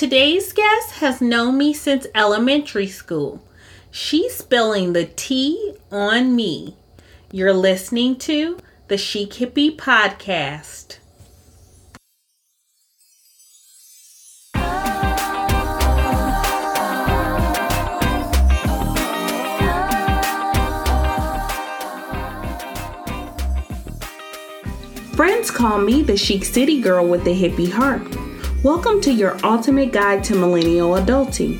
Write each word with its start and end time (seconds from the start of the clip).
Today's 0.00 0.54
guest 0.54 0.92
has 0.92 1.20
known 1.20 1.58
me 1.58 1.74
since 1.74 2.06
elementary 2.14 2.86
school. 2.86 3.46
She's 3.90 4.34
spilling 4.34 4.94
the 4.94 5.04
tea 5.04 5.74
on 5.92 6.34
me. 6.34 6.74
You're 7.32 7.52
listening 7.52 8.16
to 8.20 8.56
the 8.88 8.96
Chic 8.96 9.32
Hippie 9.32 9.76
Podcast. 9.76 10.96
Friends 25.14 25.50
call 25.50 25.76
me 25.76 26.00
the 26.00 26.16
chic 26.16 26.46
city 26.46 26.80
girl 26.80 27.06
with 27.06 27.24
the 27.24 27.34
hippie 27.38 27.70
heart. 27.70 28.19
Welcome 28.62 29.00
to 29.02 29.10
your 29.10 29.38
ultimate 29.42 29.90
guide 29.90 30.22
to 30.24 30.34
millennial 30.34 30.90
adulting. 30.90 31.58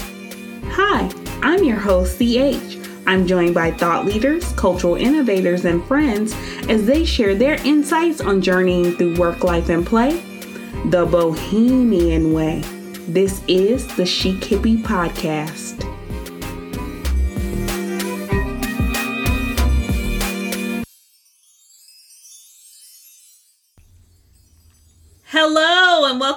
Hi, 0.72 1.10
I'm 1.40 1.64
your 1.64 1.78
host, 1.78 2.18
CH. 2.18 2.76
I'm 3.06 3.26
joined 3.26 3.54
by 3.54 3.70
thought 3.70 4.04
leaders, 4.04 4.52
cultural 4.52 4.96
innovators, 4.96 5.64
and 5.64 5.82
friends 5.86 6.34
as 6.68 6.84
they 6.84 7.06
share 7.06 7.34
their 7.34 7.54
insights 7.66 8.20
on 8.20 8.42
journeying 8.42 8.98
through 8.98 9.16
work, 9.16 9.42
life, 9.42 9.70
and 9.70 9.86
play 9.86 10.22
the 10.90 11.06
bohemian 11.10 12.34
way. 12.34 12.60
This 13.08 13.42
is 13.48 13.86
the 13.96 14.04
Chic 14.04 14.36
Hippie 14.40 14.82
Podcast. 14.82 15.89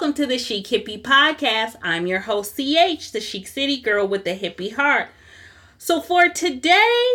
Welcome 0.04 0.14
to 0.14 0.28
the 0.28 0.38
Chic 0.38 0.68
Hippie 0.68 1.02
Podcast. 1.02 1.76
I'm 1.82 2.08
your 2.08 2.20
host, 2.20 2.58
CH, 2.58 3.14
the 3.14 3.22
Chic 3.22 3.48
City 3.48 3.80
Girl 3.80 4.06
with 4.06 4.26
the 4.26 4.38
Hippie 4.38 4.76
Heart. 4.76 5.08
So 5.78 6.02
for 6.02 6.28
today, 6.28 7.06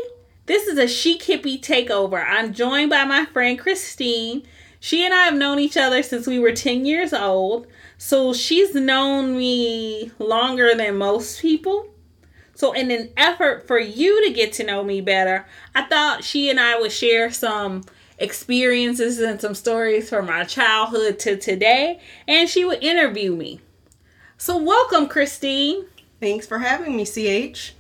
this 0.47 0.67
is 0.67 0.79
a 0.79 0.89
Chic 0.89 1.21
Hippie 1.21 1.61
takeover. 1.61 2.25
I'm 2.27 2.55
joined 2.55 2.89
by 2.89 3.05
my 3.05 3.27
friend 3.27 3.59
Christine. 3.59 4.45
She 4.81 5.05
and 5.05 5.13
I 5.13 5.27
have 5.27 5.35
known 5.35 5.59
each 5.59 5.77
other 5.77 6.03
since 6.03 6.27
we 6.27 6.39
were 6.39 6.53
10 6.53 6.87
years 6.87 7.13
old. 7.13 7.67
So 7.99 8.33
she's 8.33 8.75
known 8.75 9.37
me 9.37 10.11
longer 10.19 10.75
than 10.75 10.97
most 10.97 11.43
people. 11.43 11.91
So, 12.55 12.73
in 12.73 12.91
an 12.91 13.11
effort 13.19 13.67
for 13.67 13.79
you 13.79 14.27
to 14.27 14.33
get 14.33 14.55
to 14.55 14.65
know 14.65 14.83
me 14.83 15.03
better, 15.03 15.47
I 15.75 15.83
thought 15.83 16.25
she 16.25 16.49
and 16.49 16.59
I 16.59 16.81
would 16.81 16.91
share 16.91 17.31
some 17.31 17.85
experiences 18.19 19.19
and 19.21 19.41
some 19.41 19.55
stories 19.55 20.09
from 20.09 20.27
my 20.27 20.45
childhood 20.45 21.19
to 21.21 21.37
today, 21.37 22.01
and 22.27 22.49
she 22.49 22.65
would 22.65 22.83
interview 22.83 23.35
me. 23.35 23.61
So, 24.37 24.57
welcome, 24.57 25.09
Christine. 25.09 25.87
Thanks 26.21 26.47
for 26.47 26.59
having 26.59 26.97
me, 26.97 27.05
CH. 27.05 27.75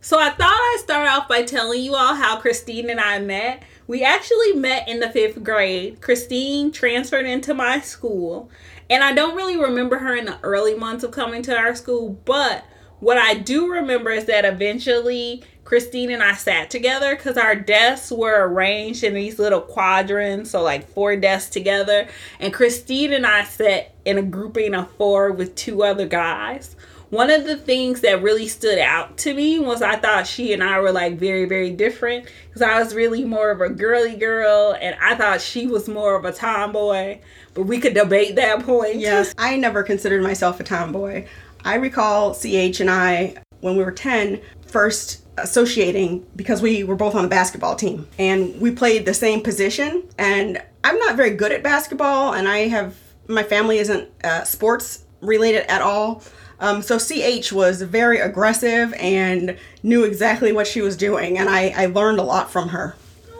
So, 0.00 0.18
I 0.18 0.30
thought 0.30 0.40
I'd 0.40 0.80
start 0.80 1.08
off 1.08 1.28
by 1.28 1.42
telling 1.42 1.82
you 1.82 1.94
all 1.94 2.14
how 2.14 2.38
Christine 2.40 2.90
and 2.90 3.00
I 3.00 3.18
met. 3.18 3.62
We 3.86 4.02
actually 4.02 4.52
met 4.52 4.88
in 4.88 5.00
the 5.00 5.10
fifth 5.10 5.42
grade. 5.42 6.00
Christine 6.00 6.72
transferred 6.72 7.26
into 7.26 7.54
my 7.54 7.80
school, 7.80 8.50
and 8.88 9.04
I 9.04 9.12
don't 9.12 9.36
really 9.36 9.56
remember 9.56 9.98
her 9.98 10.14
in 10.16 10.24
the 10.24 10.38
early 10.42 10.74
months 10.74 11.04
of 11.04 11.10
coming 11.10 11.42
to 11.42 11.56
our 11.56 11.74
school, 11.74 12.10
but 12.24 12.64
what 13.00 13.18
I 13.18 13.34
do 13.34 13.70
remember 13.70 14.10
is 14.10 14.24
that 14.26 14.44
eventually 14.44 15.44
Christine 15.64 16.10
and 16.10 16.22
I 16.22 16.34
sat 16.34 16.70
together 16.70 17.16
because 17.16 17.38
our 17.38 17.56
desks 17.56 18.12
were 18.12 18.46
arranged 18.46 19.02
in 19.02 19.14
these 19.14 19.38
little 19.38 19.62
quadrants, 19.62 20.50
so 20.50 20.62
like 20.62 20.86
four 20.88 21.16
desks 21.16 21.50
together. 21.50 22.06
And 22.38 22.52
Christine 22.52 23.12
and 23.14 23.26
I 23.26 23.44
sat 23.44 23.94
in 24.04 24.18
a 24.18 24.22
grouping 24.22 24.74
of 24.74 24.90
four 24.92 25.32
with 25.32 25.54
two 25.54 25.82
other 25.82 26.06
guys. 26.06 26.76
One 27.10 27.30
of 27.30 27.44
the 27.44 27.56
things 27.56 28.00
that 28.00 28.22
really 28.22 28.48
stood 28.48 28.78
out 28.78 29.16
to 29.18 29.34
me 29.34 29.58
was 29.58 29.82
I 29.82 29.96
thought 29.96 30.26
she 30.26 30.52
and 30.52 30.62
I 30.62 30.80
were 30.80 30.92
like 30.92 31.16
very, 31.16 31.44
very 31.44 31.70
different 31.70 32.26
because 32.48 32.60
I 32.60 32.78
was 32.78 32.94
really 32.94 33.24
more 33.24 33.50
of 33.50 33.60
a 33.60 33.68
girly 33.70 34.16
girl 34.16 34.76
and 34.78 34.96
I 35.00 35.14
thought 35.14 35.40
she 35.40 35.66
was 35.66 35.88
more 35.88 36.16
of 36.16 36.24
a 36.24 36.32
tomboy. 36.32 37.20
But 37.54 37.62
we 37.62 37.78
could 37.78 37.94
debate 37.94 38.36
that 38.36 38.64
point. 38.64 38.96
Yes, 38.96 39.32
I 39.38 39.56
never 39.56 39.82
considered 39.82 40.22
myself 40.22 40.60
a 40.60 40.64
tomboy. 40.64 41.26
I 41.64 41.76
recall 41.76 42.34
CH 42.34 42.80
and 42.80 42.90
I, 42.90 43.36
when 43.60 43.76
we 43.76 43.84
were 43.84 43.92
10, 43.92 44.40
first 44.66 45.23
associating 45.38 46.26
because 46.36 46.62
we 46.62 46.84
were 46.84 46.96
both 46.96 47.14
on 47.14 47.22
the 47.22 47.28
basketball 47.28 47.74
team. 47.76 48.06
And 48.18 48.60
we 48.60 48.70
played 48.70 49.06
the 49.06 49.14
same 49.14 49.40
position. 49.40 50.04
And 50.18 50.62
i'm 50.84 50.98
not 50.98 51.16
very 51.16 51.30
good 51.30 51.50
at 51.50 51.62
basketball 51.62 52.34
and 52.34 52.46
i 52.46 52.68
have 52.68 52.94
my 53.26 53.42
family 53.42 53.78
isn't 53.78 54.08
uh, 54.22 54.44
sports 54.44 55.04
related 55.22 55.64
at 55.70 55.80
all. 55.80 56.22
Um, 56.60 56.82
so 56.82 56.98
ch 56.98 57.52
was 57.52 57.80
very 57.82 58.18
aggressive 58.20 58.92
and 58.98 59.56
knew 59.82 60.04
exactly 60.04 60.52
what 60.52 60.66
she 60.66 60.82
was 60.82 60.96
doing 60.96 61.38
and 61.38 61.48
i, 61.48 61.72
I 61.76 61.86
learned 61.86 62.20
a 62.20 62.22
lot 62.22 62.50
from 62.50 62.68
her. 62.68 62.94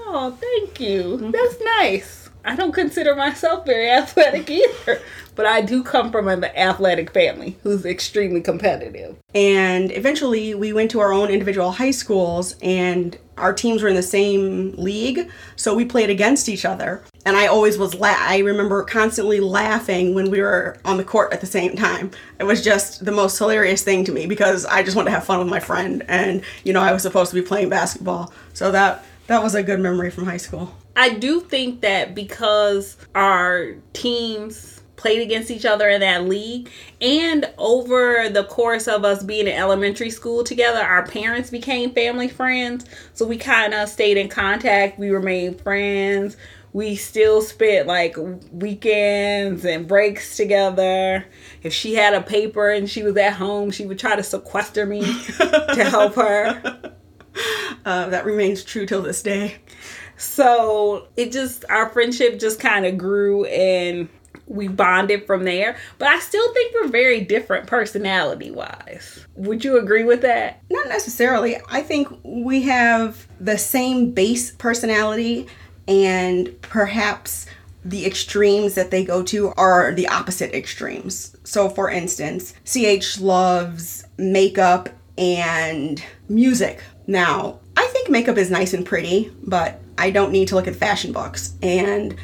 Oh 0.07 0.37
thank 0.41 0.81
you. 0.81 1.31
That's 1.31 1.57
nice 1.79 2.24
i 2.45 2.55
don't 2.57 2.73
consider 2.73 3.15
myself 3.15 3.65
very 3.67 3.91
athletic 3.91 4.51
either 4.51 5.01
but 5.35 5.47
I 5.47 5.61
do 5.61 5.83
come 5.83 6.11
from 6.11 6.29
an 6.29 6.45
athletic 6.45 7.11
family 7.13 7.57
who's 7.63 7.85
extremely 7.85 8.41
competitive. 8.41 9.17
And 9.35 9.91
eventually 9.93 10.55
we 10.55 10.73
went 10.73 10.91
to 10.93 11.01
our 11.01 11.13
own 11.13 11.29
individual 11.29 11.73
high 11.73 11.91
schools 11.91 12.57
and 12.63 13.19
our 13.37 13.53
teams 13.53 13.83
were 13.83 13.89
in 13.89 13.97
the 13.97 14.03
same 14.03 14.75
league, 14.77 15.29
so 15.57 15.75
we 15.75 15.85
played 15.85 16.09
against 16.09 16.49
each 16.49 16.65
other. 16.65 17.03
And 17.27 17.37
I 17.37 17.49
always 17.49 17.77
was 17.77 17.95
la- 17.97 18.15
I 18.17 18.39
remember 18.39 18.85
constantly 18.85 19.41
laughing 19.41 20.15
when 20.15 20.31
we 20.31 20.41
were 20.41 20.77
on 20.85 20.99
the 20.99 21.05
court 21.05 21.33
at 21.33 21.41
the 21.41 21.47
same 21.47 21.75
time. 21.75 22.13
It 22.39 22.45
was 22.45 22.63
just 22.63 23.05
the 23.05 23.11
most 23.11 23.37
hilarious 23.37 23.83
thing 23.83 24.05
to 24.05 24.13
me 24.13 24.27
because 24.27 24.65
I 24.67 24.85
just 24.85 24.97
wanted 24.97 25.11
to 25.11 25.17
have 25.17 25.25
fun 25.25 25.41
with 25.41 25.49
my 25.49 25.59
friend 25.59 26.05
and 26.07 26.43
you 26.63 26.73
know 26.73 26.81
I 26.81 26.93
was 26.93 27.03
supposed 27.03 27.31
to 27.31 27.35
be 27.35 27.43
playing 27.43 27.71
basketball. 27.71 28.33
So 28.53 28.71
that 28.71 29.05
that 29.27 29.43
was 29.43 29.55
a 29.55 29.63
good 29.63 29.81
memory 29.81 30.11
from 30.11 30.25
high 30.25 30.37
school. 30.37 30.75
I 30.97 31.15
do 31.15 31.41
think 31.41 31.81
that 31.81 32.15
because 32.15 32.97
our 33.15 33.75
teams 33.93 34.83
played 35.05 35.21
against 35.21 35.51
each 35.51 35.67
other 35.67 35.89
in 35.91 36.01
that 36.01 36.25
league. 36.25 36.71
And 37.01 37.45
over 37.59 38.31
the 38.31 38.45
course 38.45 38.89
of 38.89 39.05
us 39.05 39.23
being 39.23 39.47
in 39.47 39.53
elementary 39.53 40.09
school 40.09 40.43
together, 40.45 40.81
our 40.81 41.07
parents 41.07 41.51
became 41.51 41.93
family 41.93 42.27
friends. 42.27 42.87
So 43.13 43.27
we 43.27 43.37
kind 43.37 43.75
of 43.75 43.91
stayed 43.91 44.17
in 44.17 44.29
contact. 44.31 44.99
We 44.99 45.11
remained 45.11 45.61
friends. 45.61 46.39
We 46.73 46.97
still 46.97 47.43
spent 47.43 47.87
like 47.87 48.17
weekends 48.51 49.67
and 49.67 49.87
breaks 49.87 50.39
together. 50.39 51.27
If 51.63 51.75
she 51.75 51.95
had 51.95 52.15
a 52.15 52.23
paper 52.23 52.71
and 52.71 52.89
she 52.89 53.03
was 53.03 53.17
at 53.19 53.35
home, 53.35 53.71
she 53.71 53.85
would 53.85 53.99
try 53.99 54.17
to 54.17 54.23
sequester 54.23 54.87
me 54.87 55.03
to 55.37 55.87
help 55.89 56.15
her. 56.15 56.94
Uh, 57.85 58.09
that 58.09 58.25
remains 58.25 58.65
true 58.65 58.87
till 58.87 59.03
this 59.03 59.23
day. 59.23 59.57
So 60.17 61.07
it 61.19 61.33
just, 61.33 61.67
our 61.69 61.91
friendship 61.91 62.39
just 62.39 62.59
kind 62.59 62.87
of 62.87 62.97
grew 62.97 63.45
and 63.45 64.09
we 64.47 64.69
bonded 64.69 65.27
from 65.27 65.45
there. 65.45 65.77
But 65.99 66.09
I 66.09 66.19
still 66.21 66.53
think 66.55 66.75
we're 66.75 66.89
very 66.89 67.21
different 67.21 67.67
personality 67.67 68.51
wise. 68.51 69.27
Would 69.37 69.65
you 69.65 69.79
agree 69.79 70.05
with 70.05 70.23
that? 70.23 70.63
Not 70.71 70.89
necessarily. 70.89 71.57
I 71.71 71.83
think 71.83 72.09
we 72.23 72.63
have 72.63 73.27
the 73.41 73.59
same 73.59 74.13
base 74.13 74.53
personality 74.53 75.47
and 75.87 76.59
perhaps 76.63 77.47
the 77.85 78.07
extremes 78.07 78.75
that 78.75 78.91
they 78.91 79.05
go 79.05 79.23
to 79.25 79.53
are 79.57 79.93
the 79.93 80.09
opposite 80.09 80.55
extremes. 80.55 81.37
So, 81.45 81.69
for 81.69 81.91
instance, 81.91 82.55
CH 82.65 83.21
loves 83.21 84.07
makeup 84.17 84.89
and 85.19 86.03
music. 86.29 86.83
Now, 87.07 87.61
I 87.77 87.87
think 87.87 88.11
makeup 88.11 88.37
is 88.37 88.51
nice 88.51 88.73
and 88.73 88.87
pretty, 88.87 89.33
but 89.43 89.81
I 89.99 90.11
don't 90.11 90.33
need 90.33 90.49
to 90.49 90.55
look 90.55 90.67
at 90.67 90.77
fashion 90.77 91.13
books. 91.13 91.55
And 91.63 92.17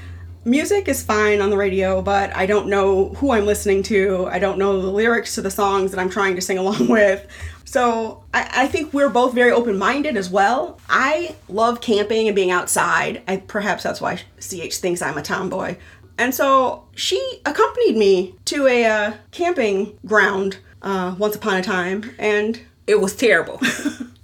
music 0.45 0.89
is 0.89 1.03
fine 1.03 1.41
on 1.41 1.51
the 1.51 1.57
radio, 1.57 2.01
but 2.03 2.35
I 2.35 2.47
don't 2.47 2.69
know 2.69 3.11
who 3.11 3.33
I'm 3.33 3.47
listening 3.47 3.83
to. 3.85 4.27
I 4.27 4.39
don't 4.39 4.59
know 4.59 4.81
the 4.81 4.91
lyrics 4.91 5.35
to 5.35 5.43
the 5.43 5.51
songs 5.51 5.91
that 5.91 6.01
I'm 6.01 6.11
trying 6.11 6.35
to 6.37 6.41
sing 6.41 6.59
along 6.65 6.89
with. 6.89 7.27
So 7.65 8.25
I, 8.35 8.65
I 8.65 8.67
think 8.67 8.93
we're 8.93 9.11
both 9.11 9.33
very 9.35 9.53
open 9.53 9.79
minded 9.79 10.17
as 10.17 10.29
well. 10.31 10.81
I 10.89 11.37
love 11.49 11.81
camping 11.81 12.27
and 12.27 12.35
being 12.35 12.51
outside. 12.51 13.23
I, 13.29 13.37
perhaps 13.37 13.83
that's 13.83 14.01
why 14.01 14.23
CH 14.41 14.77
thinks 14.77 15.03
I'm 15.03 15.19
a 15.19 15.23
tomboy. 15.23 15.77
And 16.19 16.35
so 16.35 16.87
she 16.95 17.41
accompanied 17.47 17.97
me 17.97 18.35
to 18.47 18.67
a 18.67 18.85
uh, 18.85 19.13
camping 19.31 19.99
ground 20.05 20.59
uh, 20.83 21.15
once 21.17 21.35
upon 21.35 21.57
a 21.57 21.63
time, 21.63 22.11
and 22.19 22.61
it 22.87 23.01
was 23.01 23.17
terrible. 23.17 23.61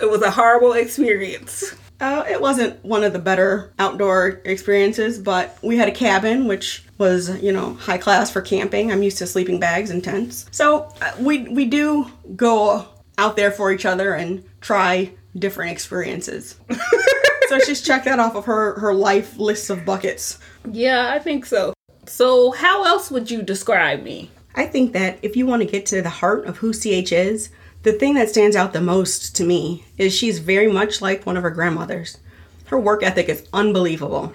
it 0.00 0.10
was 0.10 0.22
a 0.22 0.30
horrible 0.30 0.72
experience. 0.72 1.74
Uh, 2.00 2.24
it 2.28 2.40
wasn't 2.40 2.84
one 2.84 3.04
of 3.04 3.12
the 3.12 3.18
better 3.18 3.72
outdoor 3.78 4.40
experiences, 4.44 5.20
but 5.20 5.56
we 5.62 5.76
had 5.76 5.86
a 5.86 5.92
cabin, 5.92 6.48
which 6.48 6.84
was, 6.98 7.40
you 7.40 7.52
know, 7.52 7.74
high 7.74 7.98
class 7.98 8.28
for 8.28 8.40
camping. 8.40 8.90
I'm 8.90 9.04
used 9.04 9.18
to 9.18 9.26
sleeping 9.26 9.60
bags 9.60 9.90
and 9.90 10.02
tents. 10.02 10.46
So 10.50 10.92
uh, 11.00 11.12
we, 11.20 11.48
we 11.48 11.64
do 11.64 12.10
go 12.34 12.86
out 13.18 13.36
there 13.36 13.52
for 13.52 13.70
each 13.70 13.86
other 13.86 14.14
and 14.14 14.42
try 14.60 15.12
different 15.38 15.70
experiences. 15.70 16.58
so 17.48 17.60
she's 17.60 17.82
checked 17.82 18.06
that 18.06 18.18
off 18.18 18.34
of 18.34 18.46
her, 18.46 18.78
her 18.80 18.92
life 18.92 19.38
list 19.38 19.70
of 19.70 19.84
buckets. 19.84 20.40
Yeah, 20.68 21.08
I 21.08 21.20
think 21.20 21.46
so. 21.46 21.72
So, 22.06 22.50
how 22.50 22.84
else 22.84 23.12
would 23.12 23.30
you 23.30 23.42
describe 23.42 24.02
me? 24.02 24.30
I 24.56 24.66
think 24.66 24.92
that 24.92 25.18
if 25.22 25.36
you 25.36 25.46
want 25.46 25.62
to 25.62 25.68
get 25.68 25.86
to 25.86 26.02
the 26.02 26.10
heart 26.10 26.46
of 26.46 26.58
who 26.58 26.72
CH 26.72 27.12
is, 27.12 27.50
the 27.82 27.92
thing 27.92 28.14
that 28.14 28.28
stands 28.28 28.54
out 28.54 28.72
the 28.72 28.80
most 28.80 29.34
to 29.36 29.44
me 29.44 29.84
is 29.98 30.14
she's 30.14 30.38
very 30.38 30.70
much 30.70 31.02
like 31.02 31.26
one 31.26 31.36
of 31.36 31.42
her 31.42 31.50
grandmothers. 31.50 32.18
Her 32.66 32.78
work 32.78 33.02
ethic 33.02 33.28
is 33.28 33.46
unbelievable. 33.52 34.32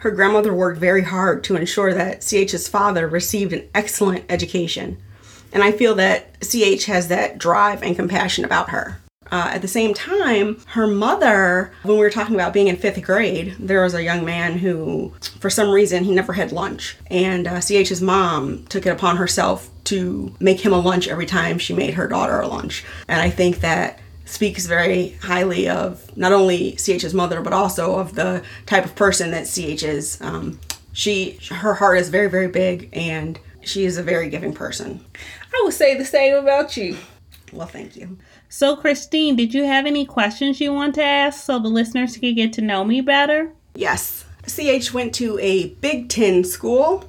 Her 0.00 0.10
grandmother 0.10 0.54
worked 0.54 0.78
very 0.78 1.02
hard 1.02 1.42
to 1.44 1.56
ensure 1.56 1.94
that 1.94 2.20
CH's 2.20 2.68
father 2.68 3.08
received 3.08 3.52
an 3.52 3.68
excellent 3.74 4.24
education. 4.28 4.98
And 5.52 5.62
I 5.62 5.72
feel 5.72 5.94
that 5.94 6.36
CH 6.42 6.84
has 6.84 7.08
that 7.08 7.38
drive 7.38 7.82
and 7.82 7.96
compassion 7.96 8.44
about 8.44 8.70
her. 8.70 9.00
Uh, 9.32 9.50
at 9.54 9.62
the 9.62 9.68
same 9.68 9.92
time, 9.92 10.60
her 10.68 10.86
mother, 10.86 11.72
when 11.82 11.96
we 11.96 12.02
were 12.02 12.10
talking 12.10 12.34
about 12.34 12.52
being 12.52 12.68
in 12.68 12.76
fifth 12.76 13.02
grade, 13.02 13.56
there 13.58 13.82
was 13.82 13.94
a 13.94 14.04
young 14.04 14.24
man 14.24 14.58
who, 14.58 15.12
for 15.40 15.50
some 15.50 15.70
reason, 15.70 16.04
he 16.04 16.14
never 16.14 16.34
had 16.34 16.52
lunch. 16.52 16.96
And 17.10 17.48
uh, 17.48 17.60
CH's 17.60 18.02
mom 18.02 18.66
took 18.66 18.86
it 18.86 18.90
upon 18.90 19.16
herself 19.16 19.70
to 19.86 20.34
make 20.40 20.60
him 20.60 20.72
a 20.72 20.78
lunch 20.78 21.08
every 21.08 21.26
time 21.26 21.58
she 21.58 21.74
made 21.74 21.94
her 21.94 22.06
daughter 22.06 22.40
a 22.40 22.46
lunch. 22.46 22.84
And 23.08 23.20
I 23.20 23.30
think 23.30 23.60
that 23.60 23.98
speaks 24.24 24.66
very 24.66 25.10
highly 25.22 25.68
of 25.68 26.14
not 26.16 26.32
only 26.32 26.72
CH's 26.72 27.14
mother, 27.14 27.40
but 27.40 27.52
also 27.52 27.98
of 27.98 28.14
the 28.14 28.42
type 28.66 28.84
of 28.84 28.94
person 28.94 29.30
that 29.30 29.46
CH 29.46 29.82
is. 29.82 30.20
Um, 30.20 30.58
she, 30.92 31.38
her 31.50 31.74
heart 31.74 31.98
is 31.98 32.08
very, 32.08 32.28
very 32.28 32.48
big, 32.48 32.88
and 32.92 33.38
she 33.62 33.84
is 33.84 33.98
a 33.98 34.02
very 34.02 34.28
giving 34.28 34.52
person. 34.52 35.04
I 35.54 35.62
would 35.64 35.74
say 35.74 35.96
the 35.96 36.04
same 36.04 36.34
about 36.34 36.76
you. 36.76 36.96
Well, 37.52 37.66
thank 37.66 37.96
you. 37.96 38.18
So, 38.48 38.76
Christine, 38.76 39.36
did 39.36 39.54
you 39.54 39.64
have 39.64 39.86
any 39.86 40.04
questions 40.04 40.60
you 40.60 40.72
want 40.72 40.94
to 40.96 41.04
ask 41.04 41.44
so 41.44 41.58
the 41.58 41.68
listeners 41.68 42.16
could 42.16 42.34
get 42.34 42.52
to 42.54 42.60
know 42.60 42.84
me 42.84 43.00
better? 43.00 43.52
Yes. 43.74 44.24
CH 44.46 44.92
went 44.92 45.14
to 45.16 45.38
a 45.40 45.68
Big 45.68 46.08
Ten 46.08 46.44
school 46.44 47.04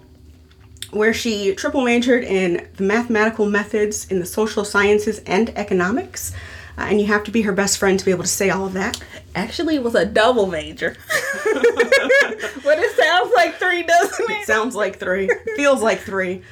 where 0.91 1.13
she 1.13 1.53
triple 1.55 1.81
majored 1.81 2.23
in 2.23 2.67
the 2.75 2.83
mathematical 2.83 3.45
methods 3.45 4.09
in 4.09 4.19
the 4.19 4.25
social 4.25 4.63
sciences 4.63 5.19
and 5.19 5.49
economics. 5.57 6.33
Uh, 6.77 6.87
and 6.89 7.01
you 7.01 7.07
have 7.07 7.23
to 7.23 7.31
be 7.31 7.41
her 7.41 7.53
best 7.53 7.77
friend 7.77 7.97
to 7.97 8.05
be 8.05 8.11
able 8.11 8.23
to 8.23 8.29
say 8.29 8.49
all 8.49 8.65
of 8.65 8.73
that. 8.73 9.01
Actually, 9.35 9.75
it 9.75 9.83
was 9.83 9.95
a 9.95 10.05
double 10.05 10.45
major. 10.45 10.95
but 11.43 12.77
it 12.79 12.95
sounds 12.95 13.31
like 13.35 13.55
three, 13.55 13.83
doesn't 13.83 14.29
it? 14.29 14.41
It 14.41 14.45
sounds 14.45 14.75
like 14.75 14.99
three. 14.99 15.29
Feels 15.55 15.81
like 15.81 15.99
three. 15.99 16.43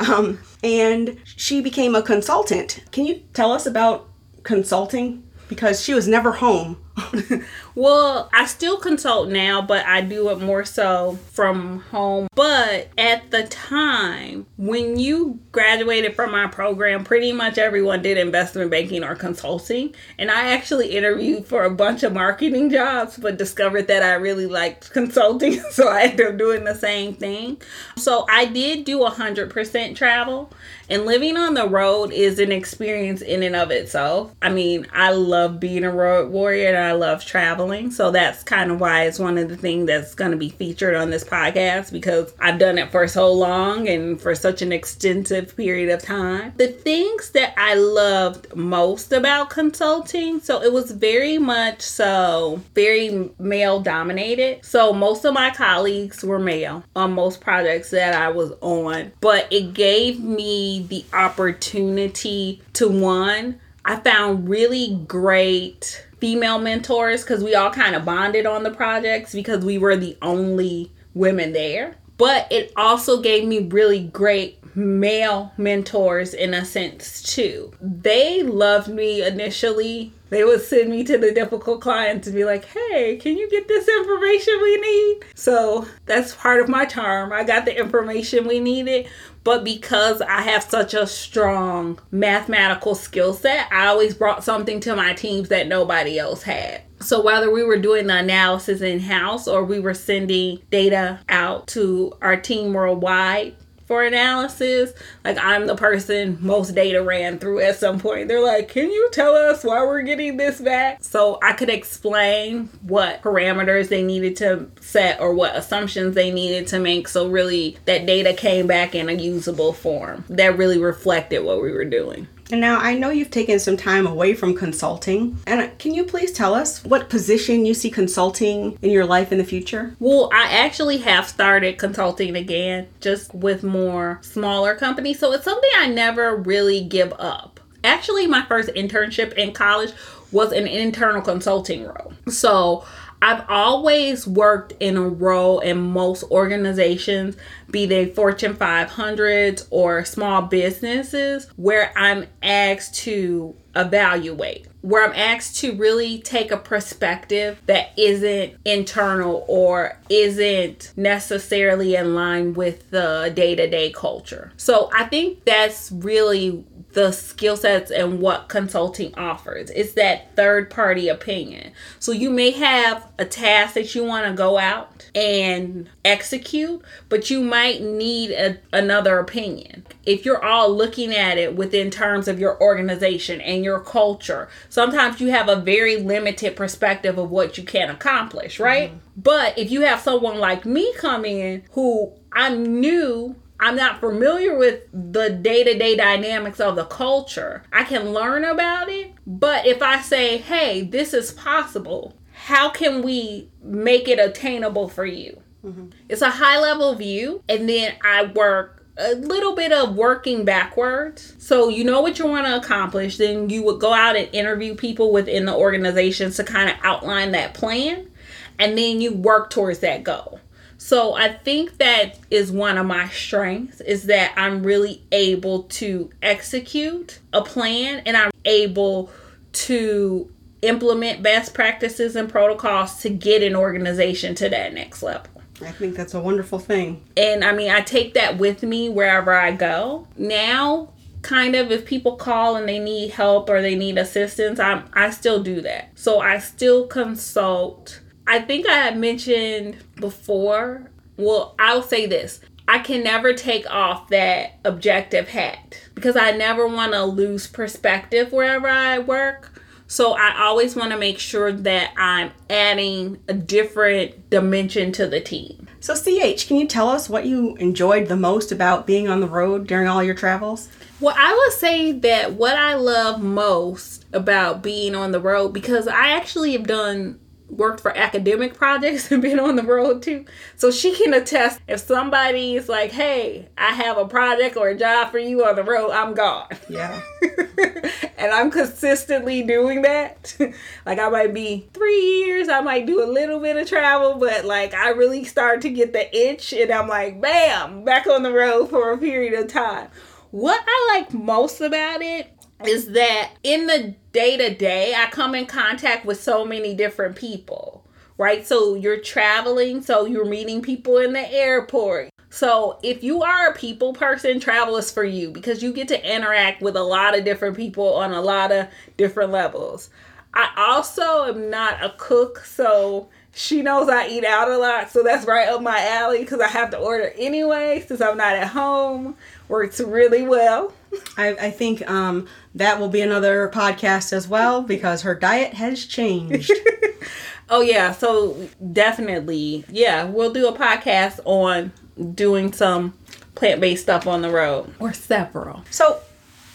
Um, 0.00 0.38
and 0.62 1.18
she 1.24 1.60
became 1.60 1.94
a 1.94 2.02
consultant. 2.02 2.84
Can 2.92 3.06
you 3.06 3.22
tell 3.32 3.52
us 3.52 3.66
about 3.66 4.08
consulting? 4.42 5.24
Because 5.48 5.82
she 5.82 5.94
was 5.94 6.06
never 6.06 6.32
home 6.32 6.78
well, 7.74 8.28
I 8.32 8.46
still 8.46 8.76
consult 8.78 9.28
now, 9.28 9.62
but 9.62 9.84
I 9.86 10.00
do 10.00 10.30
it 10.30 10.40
more 10.40 10.64
so 10.64 11.18
from 11.30 11.80
home. 11.80 12.28
But 12.34 12.88
at 12.98 13.30
the 13.30 13.44
time, 13.44 14.46
when 14.56 14.98
you 14.98 15.38
graduated 15.52 16.14
from 16.14 16.32
my 16.32 16.46
program, 16.46 17.04
pretty 17.04 17.32
much 17.32 17.58
everyone 17.58 18.02
did 18.02 18.18
investment 18.18 18.70
banking 18.70 19.04
or 19.04 19.14
consulting. 19.14 19.94
And 20.18 20.30
I 20.30 20.52
actually 20.52 20.96
interviewed 20.96 21.46
for 21.46 21.64
a 21.64 21.70
bunch 21.70 22.02
of 22.02 22.12
marketing 22.12 22.70
jobs, 22.70 23.18
but 23.18 23.38
discovered 23.38 23.88
that 23.88 24.02
I 24.02 24.14
really 24.14 24.46
liked 24.46 24.92
consulting. 24.92 25.60
So 25.70 25.88
I 25.88 26.02
ended 26.02 26.26
up 26.26 26.36
doing 26.36 26.64
the 26.64 26.74
same 26.74 27.14
thing. 27.14 27.60
So 27.96 28.26
I 28.28 28.44
did 28.44 28.84
do 28.84 28.98
100% 28.98 29.94
travel. 29.94 30.52
And 30.90 31.06
living 31.06 31.36
on 31.36 31.54
the 31.54 31.68
road 31.68 32.12
is 32.12 32.40
an 32.40 32.50
experience 32.50 33.22
in 33.22 33.44
and 33.44 33.54
of 33.54 33.70
itself. 33.70 34.34
I 34.42 34.48
mean, 34.48 34.88
I 34.92 35.12
love 35.12 35.60
being 35.60 35.84
a 35.84 35.90
road 35.90 36.32
warrior 36.32 36.74
I 36.80 36.92
love 36.92 37.24
traveling. 37.24 37.90
So 37.90 38.10
that's 38.10 38.42
kind 38.42 38.70
of 38.70 38.80
why 38.80 39.04
it's 39.04 39.18
one 39.18 39.38
of 39.38 39.48
the 39.48 39.56
things 39.56 39.86
that's 39.86 40.14
going 40.14 40.30
to 40.30 40.36
be 40.36 40.48
featured 40.48 40.94
on 40.94 41.10
this 41.10 41.24
podcast 41.24 41.92
because 41.92 42.34
I've 42.40 42.58
done 42.58 42.78
it 42.78 42.90
for 42.90 43.06
so 43.06 43.32
long 43.32 43.88
and 43.88 44.20
for 44.20 44.34
such 44.34 44.62
an 44.62 44.72
extensive 44.72 45.56
period 45.56 45.90
of 45.90 46.02
time. 46.02 46.52
The 46.56 46.68
things 46.68 47.30
that 47.30 47.54
I 47.56 47.74
loved 47.74 48.54
most 48.54 49.12
about 49.12 49.50
consulting, 49.50 50.40
so 50.40 50.62
it 50.62 50.72
was 50.72 50.90
very 50.90 51.38
much 51.38 51.82
so 51.82 52.60
very 52.74 53.30
male 53.38 53.80
dominated. 53.80 54.64
So 54.64 54.92
most 54.92 55.24
of 55.24 55.34
my 55.34 55.50
colleagues 55.50 56.24
were 56.24 56.38
male 56.38 56.84
on 56.96 57.12
most 57.12 57.40
projects 57.40 57.90
that 57.90 58.14
I 58.14 58.28
was 58.28 58.52
on, 58.60 59.12
but 59.20 59.46
it 59.52 59.74
gave 59.74 60.20
me 60.20 60.86
the 60.88 61.04
opportunity 61.12 62.62
to 62.74 62.88
one, 62.88 63.60
I 63.84 63.96
found 63.96 64.48
really 64.48 64.98
great 65.06 66.06
female 66.20 66.58
mentors 66.58 67.22
because 67.22 67.42
we 67.42 67.54
all 67.54 67.70
kind 67.70 67.94
of 67.94 68.04
bonded 68.04 68.46
on 68.46 68.62
the 68.62 68.70
projects 68.70 69.32
because 69.32 69.64
we 69.64 69.78
were 69.78 69.96
the 69.96 70.16
only 70.22 70.92
women 71.14 71.52
there. 71.52 71.96
But 72.16 72.52
it 72.52 72.72
also 72.76 73.22
gave 73.22 73.48
me 73.48 73.60
really 73.60 74.04
great 74.04 74.60
male 74.76 75.52
mentors 75.56 76.34
in 76.34 76.54
a 76.54 76.64
sense 76.64 77.22
too. 77.22 77.72
They 77.80 78.42
loved 78.42 78.88
me 78.88 79.26
initially. 79.26 80.12
They 80.28 80.44
would 80.44 80.60
send 80.60 80.90
me 80.90 81.02
to 81.04 81.18
the 81.18 81.32
difficult 81.32 81.80
clients 81.80 82.28
to 82.28 82.32
be 82.32 82.44
like, 82.44 82.64
hey, 82.66 83.16
can 83.16 83.36
you 83.36 83.50
get 83.50 83.66
this 83.66 83.88
information 83.88 84.60
we 84.62 84.76
need? 84.76 85.20
So 85.34 85.88
that's 86.06 86.36
part 86.36 86.60
of 86.60 86.68
my 86.68 86.84
charm. 86.84 87.32
I 87.32 87.42
got 87.42 87.64
the 87.64 87.76
information 87.76 88.46
we 88.46 88.60
needed, 88.60 89.08
but 89.44 89.64
because 89.64 90.20
I 90.20 90.42
have 90.42 90.62
such 90.62 90.94
a 90.94 91.06
strong 91.06 91.98
mathematical 92.10 92.94
skill 92.94 93.32
set, 93.32 93.68
I 93.72 93.86
always 93.86 94.14
brought 94.14 94.44
something 94.44 94.80
to 94.80 94.94
my 94.94 95.14
teams 95.14 95.48
that 95.48 95.66
nobody 95.66 96.18
else 96.18 96.42
had. 96.42 96.82
So 97.00 97.22
whether 97.22 97.50
we 97.50 97.64
were 97.64 97.78
doing 97.78 98.08
the 98.08 98.18
analysis 98.18 98.82
in 98.82 99.00
house 99.00 99.48
or 99.48 99.64
we 99.64 99.80
were 99.80 99.94
sending 99.94 100.60
data 100.70 101.20
out 101.30 101.66
to 101.68 102.12
our 102.20 102.36
team 102.36 102.74
worldwide, 102.74 103.54
for 103.90 104.04
analysis. 104.04 104.92
Like 105.24 105.36
I'm 105.42 105.66
the 105.66 105.74
person 105.74 106.38
most 106.40 106.76
data 106.76 107.02
ran 107.02 107.40
through 107.40 107.58
at 107.58 107.74
some 107.74 107.98
point. 107.98 108.28
They're 108.28 108.40
like, 108.40 108.68
"Can 108.68 108.88
you 108.88 109.08
tell 109.10 109.34
us 109.34 109.64
why 109.64 109.84
we're 109.84 110.02
getting 110.02 110.36
this 110.36 110.60
back?" 110.60 111.02
So 111.02 111.40
I 111.42 111.54
could 111.54 111.68
explain 111.68 112.68
what 112.82 113.20
parameters 113.20 113.88
they 113.88 114.04
needed 114.04 114.36
to 114.36 114.68
set 114.80 115.20
or 115.20 115.34
what 115.34 115.56
assumptions 115.56 116.14
they 116.14 116.30
needed 116.30 116.68
to 116.68 116.78
make 116.78 117.08
so 117.08 117.26
really 117.26 117.78
that 117.86 118.06
data 118.06 118.32
came 118.32 118.68
back 118.68 118.94
in 118.94 119.08
a 119.08 119.12
usable 119.12 119.72
form 119.72 120.24
that 120.28 120.56
really 120.56 120.78
reflected 120.78 121.40
what 121.40 121.60
we 121.60 121.72
were 121.72 121.84
doing. 121.84 122.28
And 122.52 122.60
now 122.60 122.78
I 122.78 122.94
know 122.94 123.10
you've 123.10 123.30
taken 123.30 123.58
some 123.58 123.76
time 123.76 124.06
away 124.06 124.34
from 124.34 124.54
consulting. 124.54 125.38
And 125.46 125.78
can 125.78 125.94
you 125.94 126.04
please 126.04 126.32
tell 126.32 126.54
us 126.54 126.84
what 126.84 127.08
position 127.08 127.64
you 127.64 127.74
see 127.74 127.90
consulting 127.90 128.78
in 128.82 128.90
your 128.90 129.06
life 129.06 129.32
in 129.32 129.38
the 129.38 129.44
future? 129.44 129.94
Well, 130.00 130.30
I 130.32 130.50
actually 130.50 130.98
have 130.98 131.28
started 131.28 131.78
consulting 131.78 132.36
again, 132.36 132.88
just 133.00 133.34
with 133.34 133.62
more 133.62 134.18
smaller 134.22 134.74
companies. 134.74 135.18
So 135.18 135.32
it's 135.32 135.44
something 135.44 135.70
I 135.76 135.86
never 135.88 136.36
really 136.36 136.82
give 136.82 137.12
up. 137.18 137.60
Actually, 137.82 138.26
my 138.26 138.44
first 138.44 138.68
internship 138.70 139.32
in 139.34 139.52
college 139.52 139.92
was 140.32 140.52
an 140.52 140.66
internal 140.66 141.22
consulting 141.22 141.84
role. 141.84 142.12
So 142.28 142.84
I've 143.22 143.44
always 143.48 144.26
worked 144.26 144.72
in 144.80 144.96
a 144.96 145.08
role 145.08 145.60
in 145.60 145.80
most 145.80 146.24
organizations, 146.30 147.36
be 147.70 147.86
they 147.86 148.06
Fortune 148.06 148.54
500s 148.54 149.66
or 149.70 150.04
small 150.04 150.42
businesses, 150.42 151.48
where 151.56 151.92
I'm 151.96 152.26
asked 152.42 152.94
to 153.00 153.54
evaluate, 153.76 154.66
where 154.80 155.04
I'm 155.04 155.14
asked 155.14 155.56
to 155.60 155.74
really 155.76 156.18
take 156.18 156.50
a 156.50 156.56
perspective 156.56 157.60
that 157.66 157.90
isn't 157.96 158.54
internal 158.64 159.44
or 159.46 159.98
isn't 160.08 160.92
necessarily 160.96 161.94
in 161.94 162.14
line 162.14 162.54
with 162.54 162.90
the 162.90 163.30
day 163.34 163.54
to 163.54 163.68
day 163.68 163.92
culture. 163.92 164.52
So 164.56 164.90
I 164.94 165.04
think 165.04 165.44
that's 165.44 165.92
really 165.92 166.64
the 166.92 167.12
skill 167.12 167.56
sets 167.56 167.90
and 167.90 168.20
what 168.20 168.48
consulting 168.48 169.14
offers. 169.14 169.70
It's 169.70 169.92
that 169.92 170.34
third 170.34 170.70
party 170.70 171.08
opinion. 171.08 171.72
So 171.98 172.12
you 172.12 172.30
may 172.30 172.50
have 172.50 173.06
a 173.18 173.24
task 173.24 173.74
that 173.74 173.94
you 173.94 174.04
want 174.04 174.26
to 174.26 174.32
go 174.32 174.58
out 174.58 175.08
and 175.14 175.88
execute, 176.04 176.82
but 177.08 177.30
you 177.30 177.42
might 177.42 177.80
need 177.80 178.30
a, 178.32 178.58
another 178.72 179.18
opinion. 179.18 179.86
If 180.04 180.24
you're 180.24 180.44
all 180.44 180.74
looking 180.74 181.14
at 181.14 181.38
it 181.38 181.54
within 181.54 181.90
terms 181.90 182.26
of 182.26 182.40
your 182.40 182.60
organization 182.60 183.40
and 183.40 183.62
your 183.62 183.80
culture, 183.80 184.48
sometimes 184.68 185.20
you 185.20 185.30
have 185.30 185.48
a 185.48 185.56
very 185.56 185.96
limited 185.96 186.56
perspective 186.56 187.18
of 187.18 187.30
what 187.30 187.56
you 187.56 187.64
can 187.64 187.90
accomplish, 187.90 188.58
right? 188.58 188.90
Mm-hmm. 188.90 188.98
But 189.16 189.58
if 189.58 189.70
you 189.70 189.82
have 189.82 190.00
someone 190.00 190.38
like 190.38 190.64
me 190.64 190.92
come 190.94 191.24
in 191.24 191.62
who 191.72 192.12
I'm 192.32 192.80
new 192.80 193.36
I'm 193.60 193.76
not 193.76 194.00
familiar 194.00 194.56
with 194.56 194.84
the 194.92 195.28
day 195.28 195.62
to 195.62 195.78
day 195.78 195.94
dynamics 195.94 196.60
of 196.60 196.76
the 196.76 196.86
culture. 196.86 197.62
I 197.72 197.84
can 197.84 198.12
learn 198.12 198.44
about 198.44 198.88
it, 198.88 199.12
but 199.26 199.66
if 199.66 199.82
I 199.82 200.00
say, 200.00 200.38
hey, 200.38 200.82
this 200.82 201.12
is 201.12 201.30
possible, 201.30 202.14
how 202.32 202.70
can 202.70 203.02
we 203.02 203.50
make 203.62 204.08
it 204.08 204.18
attainable 204.18 204.88
for 204.88 205.04
you? 205.04 205.42
Mm-hmm. 205.64 205.88
It's 206.08 206.22
a 206.22 206.30
high 206.30 206.58
level 206.58 206.94
view, 206.94 207.42
and 207.50 207.68
then 207.68 207.94
I 208.02 208.24
work 208.24 208.86
a 208.96 209.14
little 209.14 209.54
bit 209.54 209.72
of 209.72 209.94
working 209.94 210.44
backwards. 210.44 211.34
So 211.38 211.68
you 211.68 211.84
know 211.84 212.00
what 212.00 212.18
you 212.18 212.26
want 212.26 212.46
to 212.46 212.56
accomplish, 212.56 213.18
then 213.18 213.50
you 213.50 213.62
would 213.64 213.80
go 213.80 213.92
out 213.92 214.16
and 214.16 214.28
interview 214.34 214.74
people 214.74 215.12
within 215.12 215.44
the 215.44 215.54
organizations 215.54 216.36
to 216.36 216.44
kind 216.44 216.70
of 216.70 216.76
outline 216.82 217.32
that 217.32 217.52
plan, 217.52 218.10
and 218.58 218.76
then 218.78 219.02
you 219.02 219.12
work 219.12 219.50
towards 219.50 219.80
that 219.80 220.02
goal. 220.02 220.40
So 220.82 221.12
I 221.12 221.28
think 221.28 221.76
that 221.76 222.18
is 222.30 222.50
one 222.50 222.78
of 222.78 222.86
my 222.86 223.06
strengths 223.10 223.82
is 223.82 224.04
that 224.04 224.32
I'm 224.34 224.62
really 224.62 225.02
able 225.12 225.64
to 225.64 226.10
execute 226.22 227.20
a 227.34 227.42
plan 227.42 228.02
and 228.06 228.16
I'm 228.16 228.30
able 228.46 229.10
to 229.52 230.32
implement 230.62 231.22
best 231.22 231.52
practices 231.52 232.16
and 232.16 232.30
protocols 232.30 233.02
to 233.02 233.10
get 233.10 233.42
an 233.42 233.54
organization 233.54 234.34
to 234.36 234.48
that 234.48 234.72
next 234.72 235.02
level. 235.02 235.42
I 235.60 235.70
think 235.70 235.96
that's 235.96 236.14
a 236.14 236.20
wonderful 236.20 236.58
thing. 236.58 237.04
And 237.14 237.44
I 237.44 237.52
mean, 237.52 237.70
I 237.70 237.82
take 237.82 238.14
that 238.14 238.38
with 238.38 238.62
me 238.62 238.88
wherever 238.88 239.34
I 239.34 239.52
go. 239.52 240.08
Now, 240.16 240.88
kind 241.20 241.56
of 241.56 241.70
if 241.70 241.84
people 241.84 242.16
call 242.16 242.56
and 242.56 242.66
they 242.66 242.78
need 242.78 243.10
help 243.10 243.50
or 243.50 243.60
they 243.60 243.74
need 243.74 243.98
assistance, 243.98 244.58
I'm 244.58 244.88
I 244.94 245.10
still 245.10 245.42
do 245.42 245.60
that. 245.60 245.90
So 245.94 246.20
I 246.20 246.38
still 246.38 246.86
consult. 246.86 248.00
I 248.26 248.40
think 248.40 248.68
I 248.68 248.74
had 248.74 248.98
mentioned 248.98 249.78
before, 249.96 250.90
well, 251.16 251.54
I'll 251.58 251.82
say 251.82 252.06
this. 252.06 252.40
I 252.68 252.78
can 252.78 253.02
never 253.02 253.34
take 253.34 253.68
off 253.68 254.08
that 254.10 254.60
objective 254.64 255.28
hat 255.28 255.80
because 255.94 256.16
I 256.16 256.30
never 256.30 256.68
want 256.68 256.92
to 256.92 257.04
lose 257.04 257.48
perspective 257.48 258.32
wherever 258.32 258.68
I 258.68 259.00
work. 259.00 259.60
So 259.88 260.12
I 260.12 260.44
always 260.44 260.76
want 260.76 260.92
to 260.92 260.96
make 260.96 261.18
sure 261.18 261.50
that 261.50 261.92
I'm 261.96 262.30
adding 262.48 263.20
a 263.26 263.34
different 263.34 264.30
dimension 264.30 264.92
to 264.92 265.08
the 265.08 265.20
team. 265.20 265.66
So, 265.80 265.94
CH, 265.96 266.46
can 266.46 266.58
you 266.58 266.68
tell 266.68 266.88
us 266.88 267.08
what 267.08 267.26
you 267.26 267.56
enjoyed 267.56 268.06
the 268.06 268.16
most 268.16 268.52
about 268.52 268.86
being 268.86 269.08
on 269.08 269.20
the 269.20 269.26
road 269.26 269.66
during 269.66 269.88
all 269.88 270.04
your 270.04 270.14
travels? 270.14 270.68
Well, 271.00 271.16
I 271.18 271.34
would 271.34 271.58
say 271.58 271.90
that 271.90 272.34
what 272.34 272.54
I 272.54 272.74
love 272.74 273.20
most 273.20 274.04
about 274.12 274.62
being 274.62 274.94
on 274.94 275.10
the 275.10 275.20
road, 275.20 275.48
because 275.48 275.88
I 275.88 276.10
actually 276.10 276.52
have 276.52 276.68
done 276.68 277.18
worked 277.50 277.80
for 277.80 277.96
academic 277.96 278.54
projects 278.54 279.10
and 279.10 279.22
been 279.22 279.40
on 279.40 279.56
the 279.56 279.62
road 279.62 280.02
too. 280.02 280.24
So 280.56 280.70
she 280.70 280.94
can 280.94 281.12
attest 281.12 281.60
if 281.68 281.80
somebody 281.80 282.56
is 282.56 282.68
like, 282.68 282.92
hey, 282.92 283.48
I 283.58 283.72
have 283.72 283.98
a 283.98 284.06
project 284.06 284.56
or 284.56 284.68
a 284.68 284.78
job 284.78 285.10
for 285.10 285.18
you 285.18 285.44
on 285.44 285.56
the 285.56 285.64
road, 285.64 285.90
I'm 285.90 286.14
gone. 286.14 286.48
Yeah. 286.68 287.00
and 288.18 288.32
I'm 288.32 288.50
consistently 288.50 289.42
doing 289.42 289.82
that. 289.82 290.36
like 290.86 290.98
I 290.98 291.08
might 291.08 291.34
be 291.34 291.68
three 291.72 292.00
years, 292.00 292.48
I 292.48 292.60
might 292.60 292.86
do 292.86 293.02
a 293.02 293.06
little 293.06 293.40
bit 293.40 293.56
of 293.56 293.68
travel, 293.68 294.14
but 294.14 294.44
like 294.44 294.74
I 294.74 294.90
really 294.90 295.24
start 295.24 295.60
to 295.62 295.70
get 295.70 295.92
the 295.92 296.16
itch 296.16 296.52
and 296.52 296.70
I'm 296.70 296.88
like, 296.88 297.20
bam, 297.20 297.84
back 297.84 298.06
on 298.06 298.22
the 298.22 298.32
road 298.32 298.70
for 298.70 298.92
a 298.92 298.98
period 298.98 299.34
of 299.34 299.48
time. 299.48 299.88
What 300.30 300.62
I 300.64 300.94
like 300.94 301.12
most 301.12 301.60
about 301.60 302.02
it 302.02 302.32
is 302.66 302.92
that 302.92 303.32
in 303.42 303.66
the 303.66 303.94
day 304.12 304.36
to 304.36 304.54
day, 304.54 304.94
I 304.94 305.06
come 305.10 305.34
in 305.34 305.46
contact 305.46 306.04
with 306.04 306.20
so 306.20 306.44
many 306.44 306.74
different 306.74 307.16
people, 307.16 307.84
right? 308.18 308.46
So 308.46 308.74
you're 308.74 309.00
traveling, 309.00 309.82
so 309.82 310.04
you're 310.04 310.24
meeting 310.24 310.62
people 310.62 310.98
in 310.98 311.12
the 311.12 311.32
airport. 311.32 312.10
So 312.30 312.78
if 312.82 313.02
you 313.02 313.22
are 313.22 313.48
a 313.48 313.54
people 313.54 313.92
person, 313.92 314.38
travel 314.38 314.76
is 314.76 314.90
for 314.90 315.04
you 315.04 315.32
because 315.32 315.62
you 315.62 315.72
get 315.72 315.88
to 315.88 316.14
interact 316.14 316.62
with 316.62 316.76
a 316.76 316.82
lot 316.82 317.18
of 317.18 317.24
different 317.24 317.56
people 317.56 317.94
on 317.94 318.12
a 318.12 318.20
lot 318.20 318.52
of 318.52 318.68
different 318.96 319.32
levels. 319.32 319.90
I 320.32 320.48
also 320.56 321.24
am 321.24 321.50
not 321.50 321.82
a 321.82 321.92
cook, 321.98 322.38
so 322.44 323.08
she 323.40 323.62
knows 323.62 323.88
I 323.88 324.06
eat 324.06 324.24
out 324.24 324.50
a 324.50 324.58
lot, 324.58 324.90
so 324.90 325.02
that's 325.02 325.24
right 325.24 325.48
up 325.48 325.62
my 325.62 325.80
alley 325.80 326.18
because 326.18 326.40
I 326.40 326.48
have 326.48 326.70
to 326.72 326.76
order 326.76 327.10
anyway 327.16 327.82
since 327.86 328.02
I'm 328.02 328.18
not 328.18 328.36
at 328.36 328.48
home. 328.48 329.16
Works 329.48 329.80
really 329.80 330.22
well. 330.22 330.74
I, 331.16 331.28
I 331.30 331.50
think 331.50 331.88
um, 331.88 332.28
that 332.54 332.78
will 332.78 332.90
be 332.90 333.00
another 333.00 333.50
podcast 333.52 334.12
as 334.12 334.28
well 334.28 334.60
because 334.60 335.02
her 335.02 335.14
diet 335.14 335.54
has 335.54 335.86
changed. 335.86 336.52
oh 337.48 337.62
yeah, 337.62 337.92
so 337.92 338.48
definitely, 338.72 339.64
yeah, 339.70 340.04
we'll 340.04 340.34
do 340.34 340.46
a 340.46 340.52
podcast 340.52 341.20
on 341.24 341.72
doing 342.14 342.52
some 342.52 342.92
plant-based 343.36 343.84
stuff 343.84 344.06
on 344.06 344.20
the 344.20 344.30
road 344.30 344.74
or 344.78 344.92
several. 344.92 345.64
So 345.70 346.02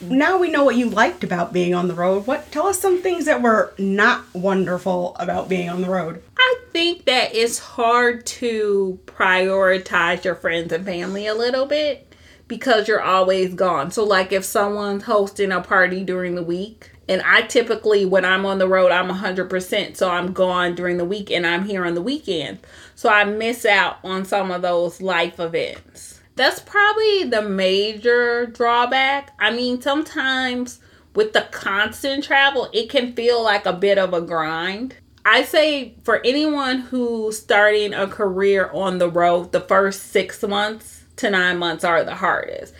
now 0.09 0.37
we 0.37 0.49
know 0.49 0.63
what 0.63 0.75
you 0.75 0.89
liked 0.89 1.23
about 1.23 1.53
being 1.53 1.73
on 1.73 1.87
the 1.87 1.93
road. 1.93 2.27
What 2.27 2.51
tell 2.51 2.67
us 2.67 2.79
some 2.79 3.01
things 3.01 3.25
that 3.25 3.41
were 3.41 3.73
not 3.77 4.23
wonderful 4.33 5.15
about 5.19 5.49
being 5.49 5.69
on 5.69 5.81
the 5.81 5.89
road? 5.89 6.21
I 6.37 6.55
think 6.71 7.05
that 7.05 7.33
it's 7.33 7.59
hard 7.59 8.25
to 8.27 8.99
prioritize 9.05 10.23
your 10.23 10.35
friends 10.35 10.71
and 10.71 10.85
family 10.85 11.27
a 11.27 11.35
little 11.35 11.65
bit 11.65 12.13
because 12.47 12.87
you're 12.87 13.01
always 13.01 13.53
gone. 13.53 13.91
So, 13.91 14.03
like 14.03 14.31
if 14.31 14.43
someone's 14.43 15.03
hosting 15.03 15.51
a 15.51 15.61
party 15.61 16.03
during 16.03 16.35
the 16.35 16.43
week, 16.43 16.91
and 17.07 17.21
I 17.21 17.43
typically, 17.43 18.05
when 18.05 18.25
I'm 18.25 18.45
on 18.45 18.57
the 18.57 18.67
road, 18.67 18.91
I'm 18.91 19.09
100%. 19.09 19.95
So 19.95 20.09
I'm 20.09 20.33
gone 20.33 20.75
during 20.75 20.97
the 20.97 21.05
week 21.05 21.29
and 21.29 21.45
I'm 21.45 21.65
here 21.65 21.85
on 21.85 21.93
the 21.93 22.01
weekend. 22.01 22.59
So 22.95 23.09
I 23.09 23.23
miss 23.25 23.65
out 23.65 23.97
on 24.03 24.25
some 24.25 24.51
of 24.51 24.61
those 24.61 25.01
life 25.01 25.39
events. 25.39 26.14
That's 26.35 26.59
probably 26.59 27.23
the 27.23 27.41
major 27.41 28.45
drawback. 28.45 29.31
I 29.39 29.51
mean, 29.51 29.81
sometimes 29.81 30.79
with 31.15 31.33
the 31.33 31.47
constant 31.51 32.25
travel, 32.25 32.69
it 32.73 32.89
can 32.89 33.13
feel 33.13 33.41
like 33.41 33.65
a 33.65 33.73
bit 33.73 33.97
of 33.97 34.13
a 34.13 34.21
grind. 34.21 34.95
I 35.23 35.43
say 35.43 35.95
for 36.03 36.21
anyone 36.25 36.79
who's 36.79 37.39
starting 37.39 37.93
a 37.93 38.07
career 38.07 38.69
on 38.73 38.97
the 38.97 39.09
road, 39.09 39.53
the 39.53 39.61
first 39.61 40.11
six 40.11 40.43
months 40.43 41.05
to 41.15 41.29
nine 41.29 41.57
months 41.57 41.83
are 41.83 42.03
the 42.03 42.15
hardest. 42.15 42.73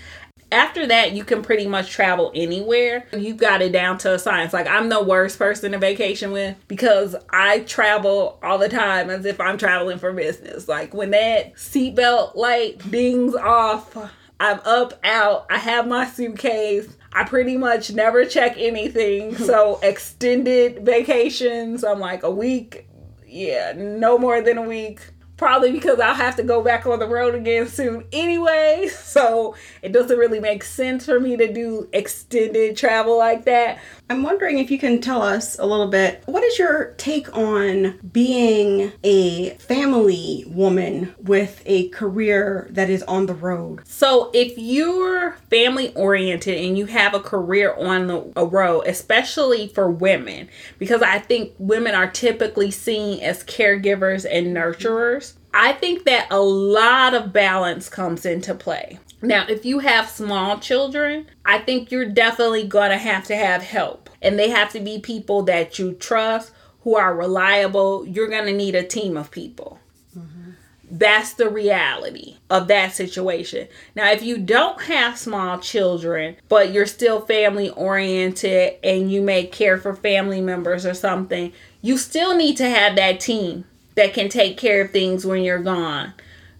After 0.51 0.85
that, 0.87 1.13
you 1.13 1.23
can 1.23 1.41
pretty 1.41 1.65
much 1.67 1.91
travel 1.91 2.31
anywhere. 2.35 3.07
You've 3.11 3.37
got 3.37 3.61
it 3.61 3.71
down 3.71 3.97
to 3.99 4.13
a 4.13 4.19
science. 4.19 4.53
Like, 4.53 4.67
I'm 4.67 4.89
the 4.89 5.03
worst 5.03 5.39
person 5.39 5.71
to 5.71 5.79
vacation 5.79 6.31
with 6.31 6.55
because 6.67 7.15
I 7.31 7.61
travel 7.61 8.39
all 8.43 8.57
the 8.57 8.69
time 8.69 9.09
as 9.09 9.25
if 9.25 9.41
I'm 9.41 9.57
traveling 9.57 9.97
for 9.97 10.13
business. 10.13 10.67
Like, 10.67 10.93
when 10.93 11.11
that 11.11 11.55
seatbelt 11.55 12.35
light 12.35 12.89
dings 12.91 13.33
off, 13.33 13.97
I'm 14.39 14.59
up, 14.65 14.99
out, 15.03 15.47
I 15.49 15.57
have 15.57 15.87
my 15.87 16.05
suitcase. 16.05 16.95
I 17.11 17.23
pretty 17.23 17.57
much 17.57 17.91
never 17.91 18.25
check 18.25 18.55
anything. 18.57 19.35
Hmm. 19.35 19.43
So, 19.43 19.79
extended 19.81 20.85
vacations, 20.85 21.83
I'm 21.83 21.99
like 21.99 22.23
a 22.23 22.31
week. 22.31 22.87
Yeah, 23.25 23.73
no 23.75 24.17
more 24.17 24.41
than 24.41 24.57
a 24.57 24.61
week 24.61 25.01
probably 25.37 25.71
because 25.71 25.99
I'll 25.99 26.13
have 26.13 26.35
to 26.37 26.43
go 26.43 26.63
back 26.63 26.85
on 26.85 26.99
the 26.99 27.07
road 27.07 27.35
again 27.35 27.67
soon 27.67 28.05
anyway. 28.11 28.89
So 29.15 29.55
it 29.81 29.93
doesn't 29.93 30.17
really 30.17 30.41
make 30.41 30.61
sense 30.63 31.05
for 31.05 31.21
me 31.21 31.37
to 31.37 31.51
do 31.51 31.87
extended 31.93 32.75
travel 32.75 33.17
like 33.17 33.45
that. 33.45 33.79
I'm 34.09 34.23
wondering 34.23 34.59
if 34.59 34.69
you 34.69 34.77
can 34.77 34.99
tell 34.99 35.21
us 35.21 35.57
a 35.57 35.65
little 35.65 35.87
bit 35.87 36.21
what 36.25 36.43
is 36.43 36.59
your 36.59 36.93
take 36.97 37.33
on 37.35 37.97
being 38.11 38.91
a 39.03 39.51
family 39.51 40.43
woman 40.47 41.15
with 41.17 41.63
a 41.65 41.87
career 41.89 42.67
that 42.71 42.89
is 42.89 43.03
on 43.03 43.25
the 43.25 43.33
road? 43.33 43.87
So, 43.87 44.31
if 44.33 44.57
you're 44.57 45.37
family 45.49 45.93
oriented 45.95 46.57
and 46.57 46.77
you 46.77 46.87
have 46.87 47.13
a 47.13 47.19
career 47.19 47.73
on 47.75 48.07
the 48.07 48.33
a 48.35 48.45
road, 48.45 48.81
especially 48.81 49.69
for 49.69 49.89
women, 49.89 50.49
because 50.77 51.01
I 51.01 51.19
think 51.19 51.53
women 51.57 51.95
are 51.95 52.09
typically 52.09 52.71
seen 52.71 53.21
as 53.21 53.43
caregivers 53.43 54.25
and 54.29 54.55
nurturers, 54.55 55.34
I 55.55 55.71
think 55.71 56.03
that 56.03 56.27
a 56.29 56.39
lot 56.39 57.13
of 57.13 57.31
balance 57.31 57.87
comes 57.87 58.25
into 58.25 58.53
play. 58.53 58.99
Now, 59.21 59.45
if 59.47 59.65
you 59.65 59.79
have 59.79 60.09
small 60.09 60.59
children, 60.59 61.27
I 61.45 61.59
think 61.59 61.91
you're 61.91 62.09
definitely 62.09 62.67
going 62.67 62.91
to 62.91 62.97
have 62.97 63.23
to 63.27 63.37
have 63.37 63.63
help. 63.63 64.09
And 64.21 64.37
they 64.37 64.49
have 64.49 64.71
to 64.73 64.81
be 64.81 64.99
people 64.99 65.43
that 65.43 65.79
you 65.79 65.93
trust, 65.93 66.51
who 66.81 66.97
are 66.97 67.15
reliable. 67.15 68.05
You're 68.05 68.27
going 68.27 68.45
to 68.47 68.53
need 68.53 68.75
a 68.75 68.83
team 68.83 69.15
of 69.15 69.31
people. 69.31 69.79
Mm-hmm. 70.15 70.51
That's 70.91 71.33
the 71.33 71.49
reality 71.49 72.35
of 72.49 72.67
that 72.67 72.93
situation. 72.93 73.69
Now, 73.95 74.11
if 74.11 74.21
you 74.21 74.37
don't 74.37 74.81
have 74.83 75.17
small 75.17 75.57
children, 75.59 76.35
but 76.49 76.73
you're 76.73 76.85
still 76.85 77.21
family 77.21 77.69
oriented 77.69 78.73
and 78.83 79.09
you 79.09 79.21
may 79.21 79.45
care 79.45 79.77
for 79.77 79.95
family 79.95 80.41
members 80.41 80.85
or 80.85 80.93
something, 80.93 81.53
you 81.81 81.97
still 81.97 82.35
need 82.35 82.57
to 82.57 82.69
have 82.69 82.97
that 82.97 83.21
team 83.21 83.63
that 83.95 84.13
can 84.13 84.29
take 84.29 84.57
care 84.57 84.81
of 84.81 84.91
things 84.91 85.25
when 85.25 85.43
you're 85.43 85.59
gone 85.59 86.13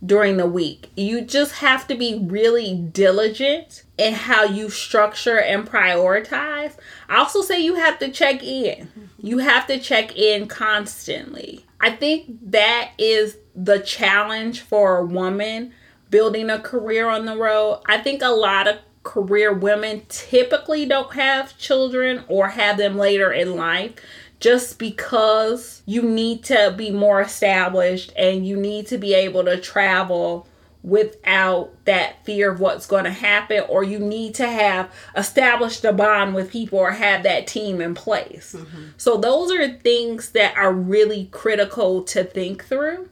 during 0.06 0.38
the 0.38 0.48
week. 0.48 0.90
You 0.96 1.22
just 1.22 1.56
have 1.56 1.88
to 1.88 1.96
be 1.96 2.20
really 2.20 2.76
diligent 2.76 3.84
in 3.98 4.14
how 4.14 4.44
you 4.44 4.70
structure 4.70 5.40
and 5.40 5.68
prioritize. 5.68 6.76
I 7.10 7.18
also 7.18 7.42
say 7.42 7.60
you 7.60 7.76
have 7.76 8.00
to 8.00 8.10
check 8.10 8.44
in. 8.44 8.90
You 9.18 9.40
have 9.40 9.68
to 9.68 9.80
check 9.80 10.18
in 10.18 10.48
constantly. 10.48 11.66
I 11.80 11.92
think 11.92 12.52
that 12.52 12.92
is 12.98 13.38
the 13.56 13.80
challenge 13.80 14.62
for 14.62 14.98
a 14.98 15.06
woman 15.06 15.74
building 16.10 16.50
a 16.50 16.60
career 16.60 17.10
on 17.10 17.26
the 17.26 17.38
road. 17.38 17.82
I 17.88 17.98
think 17.98 18.22
a 18.22 18.30
lot 18.30 18.68
of 18.68 18.78
career 19.04 19.54
women 19.54 20.02
typically 20.10 20.86
don't 20.86 21.14
have 21.14 21.58
children 21.58 22.24
or 22.28 22.50
have 22.50 22.78
them 22.78 22.98
later 22.98 23.32
in 23.32 23.56
life 23.56 23.94
just 24.40 24.78
because 24.80 25.82
you 25.86 26.02
need 26.02 26.44
to 26.46 26.74
be 26.78 26.92
more 26.92 27.22
established 27.22 28.12
and 28.18 28.46
you 28.46 28.58
need 28.58 28.88
to 28.88 28.98
be 28.98 29.14
able 29.14 29.44
to 29.46 29.60
travel 29.60 30.48
without 30.86 31.72
that 31.86 32.24
fear 32.26 32.52
of 32.52 32.60
what's 32.60 32.86
going 32.86 33.06
to 33.06 33.12
happen 33.12 33.64
or 33.68 33.84
you 33.84 33.98
need 33.98 34.36
to 34.36 34.48
have 34.48 34.92
established 35.18 35.84
a 35.84 35.92
bond 35.92 36.36
with 36.36 36.52
people 36.52 36.78
or 36.78 36.92
have 36.92 37.24
that 37.24 37.48
team 37.48 37.82
in 37.82 37.96
place. 37.96 38.56
Mm-hmm. 38.56 38.84
So 38.96 39.18
those 39.18 39.52
are 39.52 39.68
things 39.80 40.30
that 40.32 40.56
are 40.56 40.72
really 40.72 41.26
critical 41.32 42.04
to 42.04 42.24
think 42.24 42.66
through. 42.66 43.10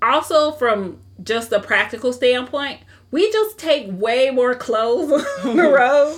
also 0.00 0.52
from 0.52 0.98
just 1.22 1.52
a 1.52 1.60
practical 1.60 2.12
standpoint, 2.14 2.80
we 3.10 3.30
just 3.30 3.58
take 3.58 3.86
way 3.90 4.30
more 4.30 4.54
clothes 4.54 5.24
on 5.44 5.56
the 5.56 5.62
road. 5.68 6.16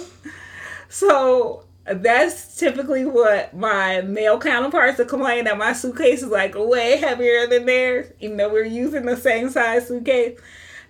So 0.89 1.64
that's 1.87 2.57
typically 2.57 3.05
what 3.05 3.55
my 3.55 4.01
male 4.01 4.39
counterparts 4.39 4.99
are 5.01 5.05
complaining 5.05 5.45
that 5.45 5.59
my 5.59 5.73
suitcase 5.73 6.23
is 6.23 6.29
like 6.29 6.55
way 6.55 6.97
heavier 6.97 7.47
than 7.47 7.67
theirs, 7.67 8.13
even 8.21 8.37
though 8.37 8.53
we're 8.53 8.65
using 8.65 9.05
the 9.05 9.17
same 9.17 9.51
size 9.51 9.89
suitcase. 9.89 10.39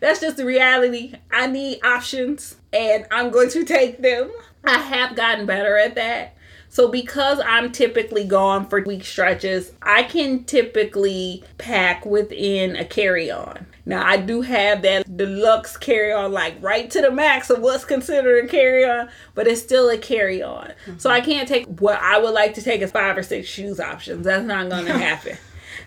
That's 0.00 0.20
just 0.20 0.36
the 0.36 0.44
reality. 0.44 1.14
I 1.32 1.46
need 1.46 1.84
options 1.84 2.56
and 2.72 3.06
I'm 3.10 3.30
going 3.30 3.50
to 3.50 3.64
take 3.64 4.02
them. 4.02 4.30
I 4.64 4.78
have 4.78 5.16
gotten 5.16 5.46
better 5.46 5.76
at 5.78 5.94
that. 5.96 6.36
So 6.68 6.88
because 6.88 7.40
I'm 7.44 7.70
typically 7.70 8.24
gone 8.24 8.68
for 8.68 8.82
week 8.82 9.04
stretches, 9.04 9.72
I 9.82 10.02
can 10.02 10.44
typically 10.44 11.44
pack 11.56 12.04
within 12.04 12.76
a 12.76 12.84
carry-on. 12.84 13.66
Now 13.86 14.06
I 14.06 14.16
do 14.16 14.40
have 14.40 14.82
that 14.82 15.16
deluxe 15.16 15.76
carry-on 15.76 16.32
like 16.32 16.56
right 16.60 16.90
to 16.90 17.00
the 17.00 17.10
max 17.10 17.50
of 17.50 17.60
what's 17.60 17.84
considered 17.84 18.44
a 18.44 18.48
carry-on, 18.48 19.08
but 19.34 19.46
it's 19.46 19.60
still 19.60 19.90
a 19.90 19.98
carry-on. 19.98 20.68
Mm-hmm. 20.68 20.98
So 20.98 21.10
I 21.10 21.20
can't 21.20 21.48
take 21.48 21.66
what 21.66 22.00
I 22.00 22.18
would 22.18 22.32
like 22.32 22.54
to 22.54 22.62
take 22.62 22.80
as 22.82 22.92
five 22.92 23.16
or 23.16 23.22
six 23.22 23.46
shoes 23.48 23.80
options. 23.80 24.24
That's 24.24 24.44
not 24.44 24.70
going 24.70 24.86
to 24.86 24.92
happen. 24.92 25.36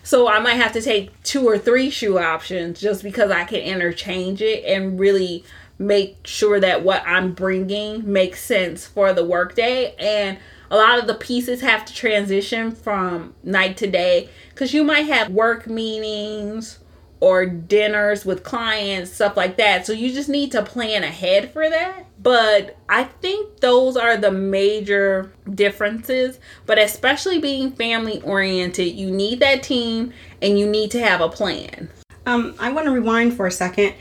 So 0.04 0.27
I 0.27 0.39
might 0.39 0.56
have 0.56 0.74
to 0.74 0.82
take 0.82 1.22
two 1.24 1.48
or 1.48 1.58
three 1.58 1.89
shoe 1.89 2.20
options 2.20 2.80
just 2.80 3.04
because 3.04 3.32
I 3.32 3.46
can 3.46 3.60
interchange 3.60 4.42
it 4.42 4.63
and 4.66 5.00
really 5.00 5.44
make 5.80 6.25
sure 6.25 6.60
that 6.60 6.84
what 6.84 7.04
I'm 7.06 7.34
bringing 7.34 8.12
makes 8.12 8.44
sense 8.44 8.86
for 8.86 9.13
the 9.13 9.24
workday 9.24 9.96
and 10.00 10.38
a 10.70 10.75
lot 10.75 11.00
of 11.00 11.08
the 11.08 11.13
pieces 11.13 11.62
have 11.62 11.86
to 11.86 11.94
transition 11.94 12.72
from 12.72 13.36
night 13.44 13.77
to 13.77 13.88
day 13.88 14.30
because 14.50 14.74
you 14.74 14.84
might 14.84 15.06
have 15.06 15.30
work 15.30 15.68
meetings 15.68 16.80
or 17.20 17.46
dinners 17.46 18.26
with 18.26 18.44
clients, 18.44 19.12
stuff 19.12 19.36
like 19.36 19.58
that. 19.58 19.86
So 19.86 19.94
you 19.94 20.14
just 20.14 20.30
need 20.30 20.52
to 20.52 20.62
plan 20.62 21.04
ahead 21.04 21.52
for 21.52 21.70
that. 21.70 22.06
But 22.22 22.78
I 22.90 23.06
think 23.06 23.60
those 23.60 23.98
are 23.98 24.18
the 24.18 24.32
major 24.32 25.32
differences. 25.54 26.40
But 26.66 26.78
especially 26.78 27.40
being 27.40 27.72
family 27.72 28.22
oriented, 28.22 28.94
you 28.94 29.10
need 29.10 29.40
that 29.40 29.64
team 29.64 30.14
and 30.42 30.60
you 30.60 30.68
need 30.68 30.92
to 30.92 31.00
have 31.00 31.22
a 31.22 31.30
plan. 31.30 31.90
Um, 32.26 32.56
I 32.60 32.72
want 32.72 32.86
to 32.86 32.92
rewind 32.92 33.36
for 33.36 33.48
a 33.48 33.52
second 33.52 33.94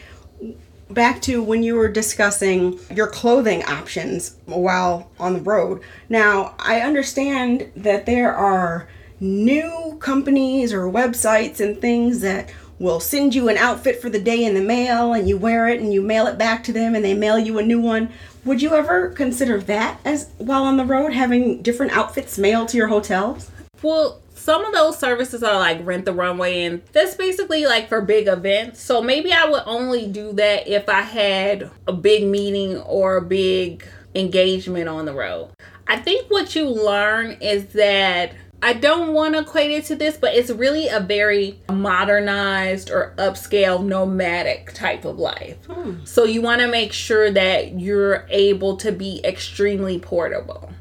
back 0.90 1.20
to 1.22 1.42
when 1.42 1.62
you 1.62 1.74
were 1.74 1.88
discussing 1.88 2.78
your 2.94 3.08
clothing 3.08 3.64
options 3.64 4.36
while 4.46 5.10
on 5.18 5.34
the 5.34 5.40
road. 5.40 5.82
Now, 6.08 6.54
I 6.58 6.80
understand 6.80 7.70
that 7.76 8.06
there 8.06 8.34
are 8.34 8.88
new 9.18 9.96
companies 10.00 10.72
or 10.72 10.82
websites 10.82 11.60
and 11.60 11.80
things 11.80 12.20
that 12.20 12.52
will 12.78 13.00
send 13.00 13.34
you 13.34 13.48
an 13.48 13.56
outfit 13.56 14.00
for 14.00 14.10
the 14.10 14.20
day 14.20 14.44
in 14.44 14.54
the 14.54 14.60
mail 14.60 15.12
and 15.12 15.28
you 15.28 15.36
wear 15.36 15.68
it 15.68 15.80
and 15.80 15.92
you 15.92 16.02
mail 16.02 16.26
it 16.26 16.38
back 16.38 16.62
to 16.64 16.72
them 16.72 16.94
and 16.94 17.04
they 17.04 17.14
mail 17.14 17.38
you 17.38 17.58
a 17.58 17.62
new 17.62 17.80
one. 17.80 18.10
Would 18.44 18.62
you 18.62 18.74
ever 18.74 19.10
consider 19.10 19.58
that 19.62 19.98
as 20.04 20.28
while 20.38 20.64
on 20.64 20.76
the 20.76 20.84
road 20.84 21.12
having 21.12 21.62
different 21.62 21.92
outfits 21.92 22.38
mailed 22.38 22.68
to 22.68 22.76
your 22.76 22.88
hotels? 22.88 23.50
Well, 23.82 24.20
some 24.46 24.64
of 24.64 24.72
those 24.72 24.96
services 24.98 25.42
are 25.42 25.58
like 25.58 25.84
rent 25.84 26.04
the 26.04 26.12
runway 26.12 26.62
and 26.62 26.80
that's 26.92 27.16
basically 27.16 27.66
like 27.66 27.88
for 27.88 28.00
big 28.00 28.28
events 28.28 28.80
so 28.80 29.02
maybe 29.02 29.32
i 29.32 29.44
would 29.44 29.62
only 29.66 30.06
do 30.06 30.32
that 30.34 30.68
if 30.68 30.88
i 30.88 31.00
had 31.00 31.68
a 31.88 31.92
big 31.92 32.24
meeting 32.24 32.76
or 32.82 33.16
a 33.16 33.22
big 33.22 33.84
engagement 34.14 34.88
on 34.88 35.04
the 35.04 35.12
road 35.12 35.50
i 35.88 35.96
think 35.96 36.30
what 36.30 36.54
you 36.54 36.68
learn 36.68 37.32
is 37.40 37.66
that 37.72 38.34
I 38.66 38.72
don't 38.72 39.12
want 39.12 39.34
to 39.34 39.42
equate 39.42 39.70
it 39.70 39.84
to 39.84 39.94
this, 39.94 40.16
but 40.16 40.34
it's 40.34 40.50
really 40.50 40.88
a 40.88 40.98
very 40.98 41.60
modernized 41.70 42.90
or 42.90 43.14
upscale 43.16 43.80
nomadic 43.80 44.72
type 44.72 45.04
of 45.04 45.20
life. 45.20 45.64
Hmm. 45.66 46.04
So 46.04 46.24
you 46.24 46.42
want 46.42 46.60
to 46.62 46.66
make 46.66 46.92
sure 46.92 47.30
that 47.30 47.78
you're 47.78 48.26
able 48.28 48.76
to 48.78 48.90
be 48.90 49.20
extremely 49.22 50.00
portable. 50.00 50.72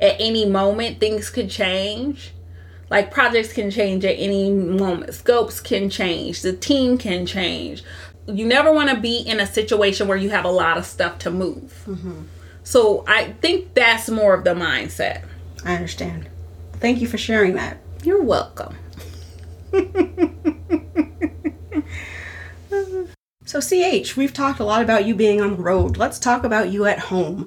At 0.00 0.16
any 0.18 0.46
moment, 0.46 1.00
things 1.00 1.28
could 1.28 1.50
change. 1.50 2.32
Like 2.88 3.10
projects 3.10 3.52
can 3.52 3.70
change 3.70 4.06
at 4.06 4.16
any 4.16 4.50
moment, 4.50 5.12
scopes 5.12 5.60
can 5.60 5.90
change, 5.90 6.40
the 6.40 6.54
team 6.54 6.96
can 6.96 7.26
change. 7.26 7.84
You 8.26 8.46
never 8.46 8.72
want 8.72 8.88
to 8.88 8.98
be 8.98 9.18
in 9.18 9.38
a 9.38 9.46
situation 9.46 10.08
where 10.08 10.16
you 10.16 10.30
have 10.30 10.46
a 10.46 10.50
lot 10.50 10.78
of 10.78 10.86
stuff 10.86 11.18
to 11.18 11.30
move. 11.30 11.84
Mm-hmm. 11.86 12.22
So 12.64 13.04
I 13.06 13.32
think 13.42 13.74
that's 13.74 14.08
more 14.08 14.32
of 14.32 14.44
the 14.44 14.54
mindset. 14.54 15.24
I 15.62 15.74
understand. 15.74 16.30
Thank 16.82 17.00
you 17.00 17.06
for 17.06 17.16
sharing 17.16 17.54
that. 17.54 17.78
You're 18.02 18.24
welcome. 18.24 18.76
so, 23.44 23.60
CH, 23.60 24.16
we've 24.16 24.34
talked 24.34 24.58
a 24.58 24.64
lot 24.64 24.82
about 24.82 25.06
you 25.06 25.14
being 25.14 25.40
on 25.40 25.52
the 25.52 25.62
road. 25.62 25.96
Let's 25.96 26.18
talk 26.18 26.42
about 26.42 26.70
you 26.70 26.84
at 26.86 26.98
home. 26.98 27.46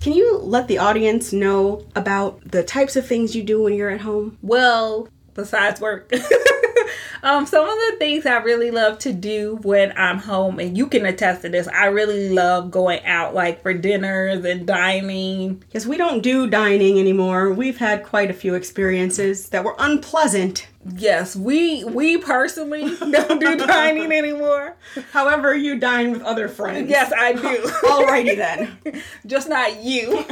Can 0.00 0.12
you 0.12 0.38
let 0.38 0.66
the 0.66 0.78
audience 0.78 1.32
know 1.32 1.86
about 1.94 2.50
the 2.50 2.64
types 2.64 2.96
of 2.96 3.06
things 3.06 3.36
you 3.36 3.44
do 3.44 3.62
when 3.62 3.74
you're 3.74 3.90
at 3.90 4.00
home? 4.00 4.38
Well, 4.42 5.08
besides 5.34 5.80
work. 5.80 6.12
um, 7.22 7.46
some 7.46 7.68
of 7.68 7.76
the 7.76 7.96
things 7.98 8.26
I 8.26 8.36
really 8.36 8.70
love 8.70 8.98
to 9.00 9.12
do 9.12 9.58
when 9.62 9.92
I'm 9.96 10.18
home, 10.18 10.58
and 10.58 10.76
you 10.76 10.86
can 10.86 11.06
attest 11.06 11.42
to 11.42 11.48
this, 11.48 11.68
I 11.68 11.86
really 11.86 12.30
love 12.30 12.70
going 12.70 13.04
out 13.04 13.34
like 13.34 13.62
for 13.62 13.74
dinners 13.74 14.44
and 14.44 14.66
dining. 14.66 15.54
Because 15.56 15.86
we 15.86 15.96
don't 15.96 16.22
do 16.22 16.48
dining 16.48 16.98
anymore. 16.98 17.52
We've 17.52 17.78
had 17.78 18.04
quite 18.04 18.30
a 18.30 18.34
few 18.34 18.54
experiences 18.54 19.48
that 19.50 19.64
were 19.64 19.76
unpleasant 19.78 20.68
Yes, 20.96 21.34
we 21.34 21.82
we 21.84 22.18
personally 22.18 22.94
don't 22.98 23.40
do 23.40 23.56
dining 23.56 24.12
anymore. 24.12 24.76
However, 25.12 25.54
you 25.54 25.78
dine 25.78 26.12
with 26.12 26.22
other 26.22 26.48
friends. 26.48 26.90
Yes, 26.90 27.12
I 27.16 27.32
do. 27.32 27.62
Alrighty 27.84 28.36
then. 28.36 29.02
Just 29.26 29.48
not 29.48 29.82
you. 29.82 30.24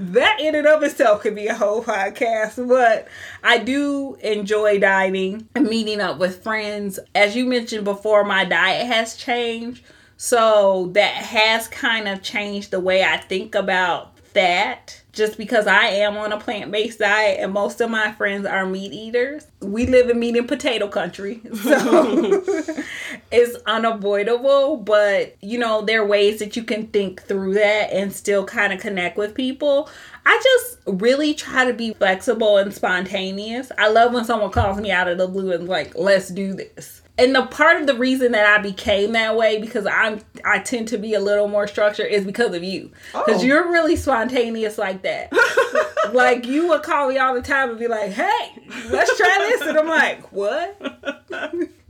That 0.00 0.40
in 0.40 0.54
and 0.54 0.66
of 0.66 0.82
itself 0.82 1.20
could 1.20 1.34
be 1.34 1.46
a 1.46 1.54
whole 1.54 1.84
podcast, 1.84 2.66
but 2.66 3.06
I 3.44 3.58
do 3.58 4.16
enjoy 4.22 4.78
dining 4.78 5.46
and 5.54 5.66
meeting 5.66 6.00
up 6.00 6.18
with 6.18 6.42
friends. 6.42 6.98
As 7.14 7.36
you 7.36 7.44
mentioned 7.44 7.84
before, 7.84 8.24
my 8.24 8.46
diet 8.46 8.86
has 8.86 9.14
changed. 9.14 9.84
So 10.16 10.90
that 10.94 11.12
has 11.14 11.68
kind 11.68 12.08
of 12.08 12.22
changed 12.22 12.70
the 12.70 12.80
way 12.80 13.04
I 13.04 13.18
think 13.18 13.54
about 13.54 14.16
that 14.32 14.99
just 15.12 15.36
because 15.36 15.66
I 15.66 15.86
am 15.86 16.16
on 16.16 16.32
a 16.32 16.38
plant 16.38 16.70
based 16.70 17.00
diet 17.00 17.38
and 17.40 17.52
most 17.52 17.80
of 17.80 17.90
my 17.90 18.12
friends 18.12 18.46
are 18.46 18.66
meat 18.66 18.92
eaters. 18.92 19.46
We 19.60 19.86
live 19.86 20.08
in 20.08 20.18
meat 20.18 20.36
and 20.36 20.48
potato 20.48 20.88
country. 20.88 21.42
So 21.70 22.42
it's 23.30 23.56
unavoidable, 23.66 24.78
but 24.78 25.36
you 25.40 25.58
know, 25.58 25.82
there 25.82 26.02
are 26.02 26.06
ways 26.06 26.38
that 26.40 26.56
you 26.56 26.64
can 26.64 26.88
think 26.88 27.22
through 27.22 27.54
that 27.54 27.92
and 27.92 28.12
still 28.12 28.44
kind 28.44 28.72
of 28.72 28.80
connect 28.80 29.16
with 29.16 29.34
people. 29.34 29.88
I 30.26 30.40
just 30.42 30.78
really 30.86 31.34
try 31.34 31.64
to 31.64 31.72
be 31.72 31.94
flexible 31.94 32.56
and 32.56 32.74
spontaneous. 32.74 33.70
I 33.78 33.88
love 33.88 34.12
when 34.12 34.24
someone 34.24 34.50
calls 34.50 34.80
me 34.80 34.90
out 34.90 35.08
of 35.08 35.18
the 35.18 35.28
blue 35.28 35.52
and 35.52 35.68
like, 35.68 35.94
let's 35.96 36.28
do 36.28 36.54
this 36.54 37.02
and 37.20 37.34
the 37.34 37.42
part 37.42 37.78
of 37.78 37.86
the 37.86 37.94
reason 37.94 38.32
that 38.32 38.46
I 38.46 38.62
became 38.62 39.12
that 39.12 39.36
way 39.36 39.60
because 39.60 39.86
I'm 39.86 40.20
I 40.44 40.58
tend 40.60 40.88
to 40.88 40.98
be 40.98 41.12
a 41.12 41.20
little 41.20 41.48
more 41.48 41.66
structured 41.66 42.10
is 42.10 42.24
because 42.24 42.54
of 42.54 42.64
you 42.64 42.90
because 43.12 43.42
oh. 43.42 43.46
you're 43.46 43.70
really 43.70 43.94
spontaneous 43.94 44.78
like 44.78 45.02
that. 45.02 45.30
like 46.12 46.46
you 46.46 46.68
would 46.68 46.82
call 46.82 47.08
me 47.10 47.18
all 47.18 47.34
the 47.34 47.42
time 47.42 47.70
and 47.70 47.78
be 47.78 47.88
like, 47.88 48.12
"Hey, 48.12 48.62
let's 48.88 49.14
try 49.18 49.36
this," 49.50 49.60
and 49.60 49.78
I'm 49.78 49.86
like, 49.86 50.32
"What? 50.32 50.80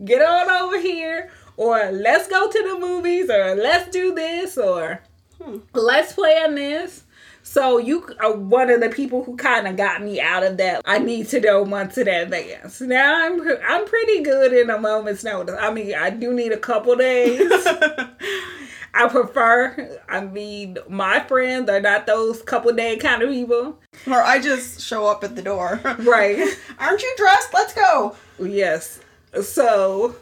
Get 0.05 0.23
on 0.23 0.51
over 0.51 0.81
here." 0.81 1.31
Or 1.57 1.91
let's 1.93 2.27
go 2.27 2.51
to 2.51 2.63
the 2.71 2.79
movies, 2.79 3.29
or 3.29 3.55
let's 3.55 3.91
do 3.91 4.15
this, 4.15 4.57
or 4.57 5.03
hmm. 5.41 5.59
let's 5.75 6.15
plan 6.15 6.55
this. 6.55 7.05
So 7.51 7.79
you 7.79 8.09
are 8.21 8.33
one 8.33 8.71
of 8.71 8.81
the 8.81 8.91
people 8.91 9.25
who 9.25 9.37
kind 9.37 9.67
of 9.67 9.77
got 9.77 10.05
me 10.05 10.21
out 10.21 10.45
of 10.45 10.57
that. 10.59 10.83
I 10.85 11.01
need 11.01 11.31
to 11.31 11.41
know 11.41 11.65
months 11.65 11.99
in 11.99 12.07
advance. 12.07 12.81
Now 12.81 13.27
I'm 13.27 13.41
I'm 13.67 13.85
pretty 13.87 14.23
good 14.23 14.53
in 14.53 14.71
a 14.71 14.79
moment's 14.79 15.25
notice. 15.25 15.57
I 15.59 15.73
mean, 15.73 15.93
I 15.93 16.11
do 16.11 16.33
need 16.33 16.53
a 16.53 16.57
couple 16.57 16.95
days. 16.95 17.51
I 18.95 19.09
prefer. 19.09 19.99
I 20.09 20.21
mean, 20.21 20.79
my 20.89 21.19
friends 21.25 21.69
are 21.69 21.81
not 21.81 22.07
those 22.07 22.41
couple 22.41 22.73
day 22.73 22.97
kind 22.99 23.21
of 23.21 23.31
people. 23.31 23.81
Or 24.07 24.23
I 24.23 24.41
just 24.41 24.81
show 24.81 25.09
up 25.09 25.25
at 25.25 25.35
the 25.35 25.43
door. 25.43 25.81
Right. 25.83 26.57
Aren't 26.79 27.03
you 27.03 27.13
dressed? 27.17 27.53
Let's 27.53 27.75
go. 27.75 28.15
Yes. 28.39 29.01
So 29.43 30.15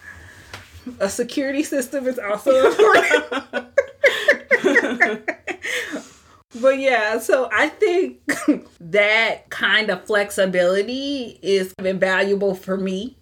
a 0.99 1.11
security 1.11 1.62
system 1.62 2.07
is 2.07 2.19
also 2.19 2.71
important. 2.71 3.67
But 6.61 6.79
yeah, 6.79 7.18
so 7.18 7.49
I 7.53 7.68
think 7.68 8.21
that 8.81 9.51
kind 9.51 9.90
of 9.90 10.05
flexibility 10.05 11.38
is 11.42 11.75
invaluable 11.79 12.55
for 12.55 12.77
me. 12.77 13.16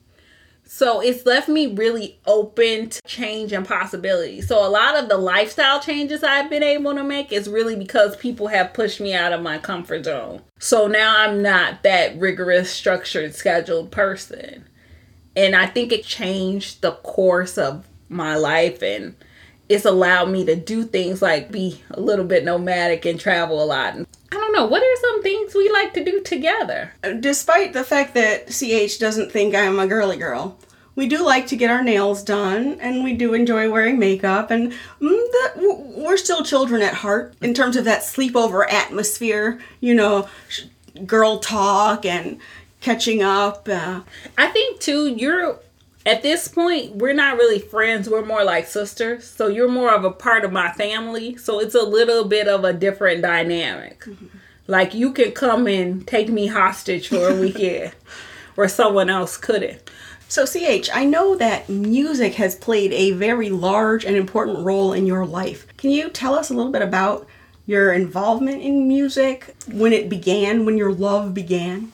So 0.69 1.01
it's 1.01 1.25
left 1.25 1.49
me 1.49 1.69
really 1.69 2.19
open 2.27 2.91
to 2.91 3.01
change 3.07 3.53
and 3.53 3.67
possibility. 3.67 4.41
So 4.41 4.67
a 4.67 4.69
lot 4.69 4.97
of 4.97 5.09
the 5.09 5.17
lifestyle 5.17 5.81
changes 5.81 6.25
I've 6.25 6.51
been 6.51 6.65
able 6.65 6.93
to 6.95 7.05
make 7.05 7.33
is 7.33 7.49
really 7.49 7.77
because 7.77 8.17
people 8.17 8.49
have 8.49 8.75
pushed 8.75 9.01
me 9.01 9.15
out 9.15 9.33
of 9.33 9.43
my 9.43 9.59
comfort 9.59 10.07
zone. 10.07 10.43
So 10.59 10.89
now 10.89 11.15
I'm 11.19 11.41
not 11.41 11.85
that 11.85 12.19
rigorous, 12.19 12.69
structured, 12.69 13.35
scheduled 13.37 13.93
person. 13.93 14.67
And 15.37 15.55
I 15.55 15.67
think 15.67 15.93
it 15.93 16.03
changed 16.03 16.83
the 16.83 16.93
course 16.93 17.57
of 17.59 17.87
my 18.09 18.35
life 18.35 18.83
and 18.83 19.15
it's 19.69 19.85
allowed 19.85 20.31
me 20.31 20.45
to 20.45 20.57
do 20.57 20.85
things 20.85 21.21
like 21.21 21.51
be 21.51 21.83
a 21.91 22.01
little 22.01 22.25
bit 22.25 22.45
nomadic 22.45 23.05
and 23.05 23.19
travel 23.19 23.63
a 23.63 23.65
lot. 23.65 23.95
I 23.95 24.35
don't 24.35 24.53
know, 24.53 24.67
what 24.67 24.83
are 24.83 25.01
some 25.01 25.23
things 25.23 25.55
we 25.55 25.71
like 25.71 25.95
to 25.95 26.05
do 26.05 26.23
together? 26.23 26.93
Despite 27.21 27.73
the 27.73 27.85
fact 27.85 28.15
that 28.15 28.49
CH 28.49 28.99
doesn't 28.99 29.33
think 29.33 29.55
I'm 29.55 29.79
a 29.79 29.87
girly 29.87 30.17
girl, 30.17 30.59
we 30.95 31.07
do 31.07 31.25
like 31.25 31.47
to 31.49 31.57
get 31.57 31.71
our 31.71 31.83
nails 31.83 32.23
done 32.23 32.79
and 32.81 33.05
we 33.05 33.13
do 33.13 33.35
enjoy 33.35 33.71
wearing 33.71 33.99
makeup 33.99 34.51
and 34.51 34.73
mm, 35.01 35.97
we're 35.97 36.17
still 36.17 36.43
children 36.43 36.81
at 36.83 36.95
heart 36.95 37.35
in 37.43 37.53
terms 37.53 37.77
of 37.77 37.85
that 37.85 38.03
sleepover 38.03 38.65
atmosphere, 38.73 39.61
you 39.81 39.95
know, 39.95 40.29
girl 41.05 41.39
talk 41.39 42.07
and 42.07 42.39
catching 42.81 43.23
up. 43.23 43.69
Uh, 43.69 44.01
I 44.39 44.47
think 44.49 44.81
too, 44.81 45.09
you're 45.09 45.59
at 46.07 46.23
this 46.23 46.47
point, 46.47 46.97
we're 46.97 47.13
not 47.13 47.37
really 47.37 47.59
friends. 47.59 48.09
We're 48.09 48.25
more 48.25 48.45
like 48.45 48.67
sisters. 48.67 49.29
So 49.29 49.49
you're 49.49 49.69
more 49.69 49.93
of 49.93 50.05
a 50.05 50.11
part 50.11 50.45
of 50.45 50.53
my 50.53 50.71
family. 50.73 51.37
So 51.37 51.59
it's 51.59 51.75
a 51.75 51.83
little 51.83 52.25
bit 52.25 52.47
of 52.47 52.65
a 52.65 52.73
different 52.73 53.23
dynamic. 53.23 54.05
Mm-hmm. 54.05 54.27
Like 54.69 54.95
you 54.95 55.13
can 55.13 55.33
come 55.33 55.67
and 55.67 56.07
take 56.07 56.29
me 56.29 56.47
hostage 56.47 57.09
for 57.09 57.29
a 57.29 57.35
weekend 57.41 57.93
where 58.55 58.69
someone 58.69 59.11
else 59.11 59.37
couldn't. 59.37 59.91
So, 60.29 60.45
CH, 60.45 60.91
I 60.93 61.05
know 61.05 61.37
that 61.37 61.69
music 61.69 62.35
has 62.35 62.57
played 62.57 62.93
a 62.93 63.13
very 63.13 63.49
large 63.49 64.05
and 64.05 64.17
important 64.17 64.59
role 64.59 64.93
in 64.93 65.07
your 65.07 65.25
life. 65.25 65.69
Can 65.77 65.91
you 65.91 66.11
tell 66.11 66.35
us 66.35 66.51
a 66.51 66.55
little 66.55 66.73
bit 66.73 66.83
about 66.83 67.29
your 67.65 67.93
involvement 67.93 68.61
in 68.61 68.89
music, 68.89 69.55
when 69.71 69.93
it 69.93 70.09
began, 70.09 70.65
when 70.65 70.77
your 70.77 70.93
love 70.93 71.33
began? 71.33 71.93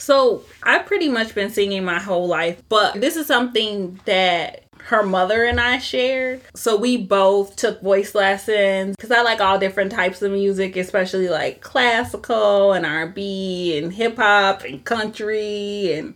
So 0.00 0.44
I've 0.62 0.86
pretty 0.86 1.08
much 1.08 1.34
been 1.34 1.50
singing 1.50 1.84
my 1.84 1.98
whole 2.00 2.26
life, 2.26 2.62
but 2.68 3.00
this 3.00 3.16
is 3.16 3.26
something 3.26 4.00
that 4.06 4.64
her 4.84 5.02
mother 5.02 5.44
and 5.44 5.60
I 5.60 5.78
shared. 5.78 6.40
So 6.54 6.76
we 6.76 6.96
both 6.96 7.56
took 7.56 7.82
voice 7.82 8.14
lessons 8.14 8.96
because 8.96 9.10
I 9.10 9.22
like 9.22 9.40
all 9.40 9.58
different 9.58 9.92
types 9.92 10.22
of 10.22 10.32
music, 10.32 10.76
especially 10.76 11.28
like 11.28 11.60
classical 11.60 12.72
and 12.72 12.86
R&B 12.86 13.78
and 13.78 13.92
hip 13.92 14.16
hop 14.16 14.64
and 14.64 14.84
country 14.84 15.92
and 15.92 16.14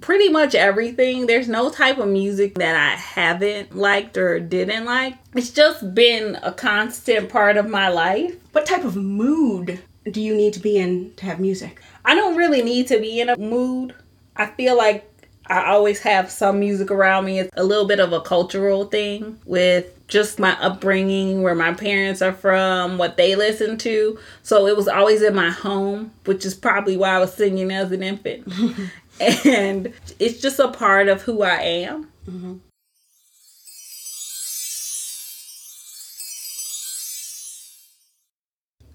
pretty 0.00 0.28
much 0.28 0.54
everything. 0.54 1.26
There's 1.26 1.48
no 1.48 1.70
type 1.70 1.98
of 1.98 2.08
music 2.08 2.54
that 2.54 2.74
I 2.74 2.96
haven't 2.96 3.76
liked 3.76 4.16
or 4.16 4.40
didn't 4.40 4.86
like. 4.86 5.14
It's 5.34 5.50
just 5.50 5.94
been 5.94 6.36
a 6.42 6.52
constant 6.52 7.28
part 7.28 7.56
of 7.56 7.68
my 7.68 7.88
life. 7.88 8.34
What 8.52 8.66
type 8.66 8.84
of 8.84 8.96
mood 8.96 9.80
do 10.10 10.20
you 10.20 10.34
need 10.34 10.52
to 10.54 10.60
be 10.60 10.78
in 10.78 11.12
to 11.16 11.26
have 11.26 11.40
music? 11.40 11.80
I 12.06 12.14
don't 12.14 12.36
really 12.36 12.62
need 12.62 12.86
to 12.88 12.98
be 12.98 13.20
in 13.20 13.28
a 13.28 13.36
mood. 13.36 13.94
I 14.36 14.46
feel 14.46 14.76
like 14.76 15.10
I 15.48 15.66
always 15.66 16.00
have 16.00 16.30
some 16.30 16.60
music 16.60 16.90
around 16.90 17.24
me. 17.24 17.40
It's 17.40 17.50
a 17.56 17.64
little 17.64 17.86
bit 17.86 18.00
of 18.00 18.12
a 18.12 18.20
cultural 18.20 18.84
thing 18.86 19.38
with 19.44 19.92
just 20.08 20.38
my 20.38 20.52
upbringing, 20.60 21.42
where 21.42 21.54
my 21.54 21.74
parents 21.74 22.22
are 22.22 22.32
from, 22.32 22.96
what 22.96 23.16
they 23.16 23.34
listen 23.34 23.76
to. 23.78 24.18
So 24.44 24.66
it 24.66 24.76
was 24.76 24.86
always 24.86 25.20
in 25.20 25.34
my 25.34 25.50
home, 25.50 26.12
which 26.26 26.46
is 26.46 26.54
probably 26.54 26.96
why 26.96 27.10
I 27.10 27.18
was 27.18 27.34
singing 27.34 27.72
as 27.72 27.90
an 27.90 28.04
infant. 28.04 28.46
and 29.20 29.92
it's 30.20 30.40
just 30.40 30.60
a 30.60 30.68
part 30.68 31.08
of 31.08 31.22
who 31.22 31.42
I 31.42 31.60
am. 31.60 32.08
Mm-hmm. 32.28 32.54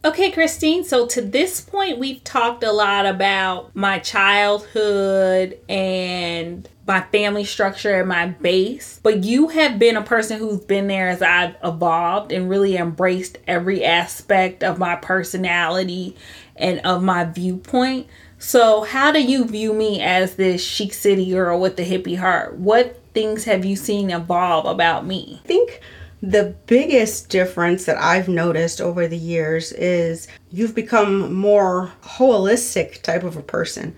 Okay, 0.04 0.32
Christine, 0.32 0.84
so 0.84 1.06
to 1.06 1.22
this 1.22 1.62
point, 1.62 2.00
we've 2.00 2.24
talked 2.24 2.64
a 2.64 2.72
lot 2.72 3.06
about 3.06 3.76
my 3.76 4.00
childhood 4.00 5.60
and 5.70 6.68
my 6.88 7.02
family 7.02 7.44
structure 7.44 8.00
and 8.00 8.10
my 8.10 8.26
base, 8.26 9.00
but 9.04 9.24
you 9.24 9.50
have 9.50 9.78
been 9.78 9.96
a 9.96 10.02
person 10.02 10.40
who's 10.40 10.62
been 10.62 10.88
there 10.88 11.10
as 11.10 11.22
I've 11.22 11.56
evolved 11.64 12.32
and 12.32 12.50
really 12.50 12.78
embraced 12.78 13.38
every 13.46 13.86
aspect 13.86 14.64
of 14.64 14.80
my 14.80 14.96
personality 14.96 16.16
and 16.56 16.80
of 16.80 17.04
my 17.04 17.26
viewpoint. 17.26 18.08
So, 18.40 18.82
how 18.82 19.12
do 19.12 19.22
you 19.22 19.46
view 19.46 19.72
me 19.72 20.02
as 20.02 20.36
this 20.36 20.66
chic 20.66 20.94
city 20.96 21.30
girl 21.30 21.62
with 21.62 21.78
the 21.78 21.86
hippie 21.86 22.18
heart? 22.18 22.56
What 22.56 23.00
things 23.14 23.44
have 23.44 23.66
you 23.66 23.76
seen 23.76 24.10
evolve 24.10 24.66
about 24.66 25.06
me? 25.06 25.42
I 25.44 25.48
think 25.48 25.80
the 26.22 26.56
biggest 26.68 27.30
difference 27.30 27.86
that 27.86 27.98
I've 27.98 28.28
noticed 28.28 28.80
over 28.80 29.08
the 29.08 29.18
years 29.18 29.72
is 29.72 30.28
you've 30.52 30.76
become 30.76 31.34
more 31.34 31.92
holistic 32.04 33.02
type 33.02 33.24
of 33.24 33.38
a 33.38 33.42
person 33.42 33.96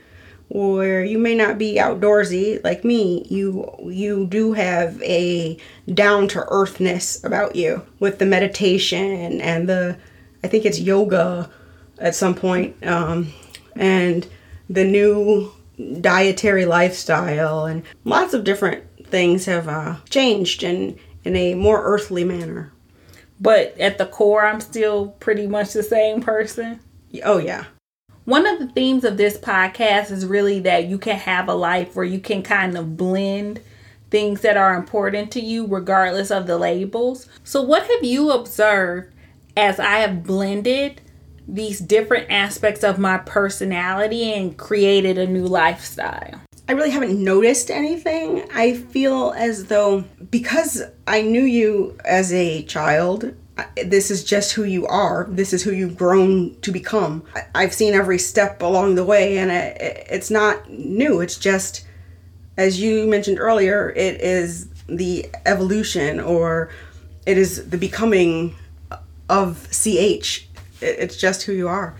where 0.47 1.03
you 1.03 1.17
may 1.17 1.35
not 1.35 1.57
be 1.57 1.75
outdoorsy 1.75 2.63
like 2.63 2.83
me 2.83 3.25
you 3.29 3.75
you 3.85 4.25
do 4.27 4.53
have 4.53 5.01
a 5.01 5.57
down 5.93 6.27
to 6.27 6.45
earthness 6.49 7.23
about 7.23 7.55
you 7.55 7.81
with 7.99 8.19
the 8.19 8.25
meditation 8.25 9.41
and 9.41 9.67
the 9.67 9.97
I 10.43 10.47
think 10.47 10.65
it's 10.65 10.79
yoga 10.79 11.49
at 11.97 12.15
some 12.15 12.35
point 12.35 12.75
um, 12.85 13.33
and 13.75 14.27
the 14.69 14.85
new 14.85 15.51
dietary 15.99 16.65
lifestyle 16.65 17.65
and 17.65 17.83
lots 18.05 18.33
of 18.33 18.43
different 18.43 18.83
things 19.07 19.45
have 19.45 19.67
uh, 19.67 19.95
changed 20.09 20.63
and 20.63 20.97
in 21.23 21.35
a 21.35 21.55
more 21.55 21.83
earthly 21.83 22.23
manner. 22.23 22.71
But 23.39 23.77
at 23.79 23.97
the 23.97 24.05
core, 24.05 24.45
I'm 24.45 24.61
still 24.61 25.09
pretty 25.19 25.47
much 25.47 25.73
the 25.73 25.83
same 25.83 26.21
person. 26.21 26.79
Oh, 27.23 27.37
yeah. 27.37 27.65
One 28.25 28.47
of 28.47 28.59
the 28.59 28.67
themes 28.67 29.03
of 29.03 29.17
this 29.17 29.37
podcast 29.37 30.09
is 30.09 30.25
really 30.25 30.61
that 30.61 30.85
you 30.85 30.97
can 30.97 31.17
have 31.17 31.49
a 31.49 31.53
life 31.53 31.95
where 31.95 32.05
you 32.05 32.19
can 32.19 32.41
kind 32.41 32.77
of 32.77 32.95
blend 32.95 33.59
things 34.09 34.41
that 34.41 34.55
are 34.55 34.75
important 34.75 35.31
to 35.31 35.41
you, 35.41 35.65
regardless 35.65 36.31
of 36.31 36.47
the 36.47 36.57
labels. 36.57 37.27
So, 37.43 37.61
what 37.61 37.83
have 37.83 38.03
you 38.03 38.31
observed 38.31 39.13
as 39.57 39.79
I 39.79 39.97
have 39.97 40.23
blended 40.23 41.01
these 41.47 41.79
different 41.79 42.31
aspects 42.31 42.83
of 42.83 42.97
my 42.97 43.17
personality 43.17 44.31
and 44.31 44.55
created 44.55 45.17
a 45.17 45.27
new 45.27 45.45
lifestyle? 45.45 46.39
I 46.67 46.71
really 46.71 46.91
haven't 46.91 47.21
noticed 47.21 47.69
anything. 47.69 48.49
I 48.53 48.73
feel 48.73 49.33
as 49.35 49.65
though 49.65 50.05
because 50.31 50.81
I 51.05 51.21
knew 51.21 51.43
you 51.43 51.97
as 52.05 52.31
a 52.31 52.63
child, 52.63 53.35
this 53.83 54.09
is 54.09 54.23
just 54.23 54.53
who 54.53 54.63
you 54.63 54.87
are. 54.87 55.27
This 55.29 55.53
is 55.53 55.61
who 55.61 55.71
you've 55.71 55.97
grown 55.97 56.55
to 56.61 56.71
become. 56.71 57.23
I've 57.53 57.73
seen 57.73 57.93
every 57.93 58.17
step 58.17 58.61
along 58.61 58.95
the 58.95 59.03
way, 59.03 59.37
and 59.37 59.51
it's 59.51 60.31
not 60.31 60.69
new. 60.69 61.19
It's 61.19 61.37
just, 61.37 61.85
as 62.57 62.81
you 62.81 63.07
mentioned 63.07 63.39
earlier, 63.39 63.89
it 63.89 64.21
is 64.21 64.69
the 64.87 65.29
evolution 65.45 66.19
or 66.19 66.69
it 67.25 67.37
is 67.37 67.69
the 67.69 67.77
becoming 67.77 68.55
of 69.29 69.67
CH. 69.69 70.47
It's 70.81 71.17
just 71.17 71.43
who 71.43 71.53
you 71.53 71.67
are. 71.67 71.95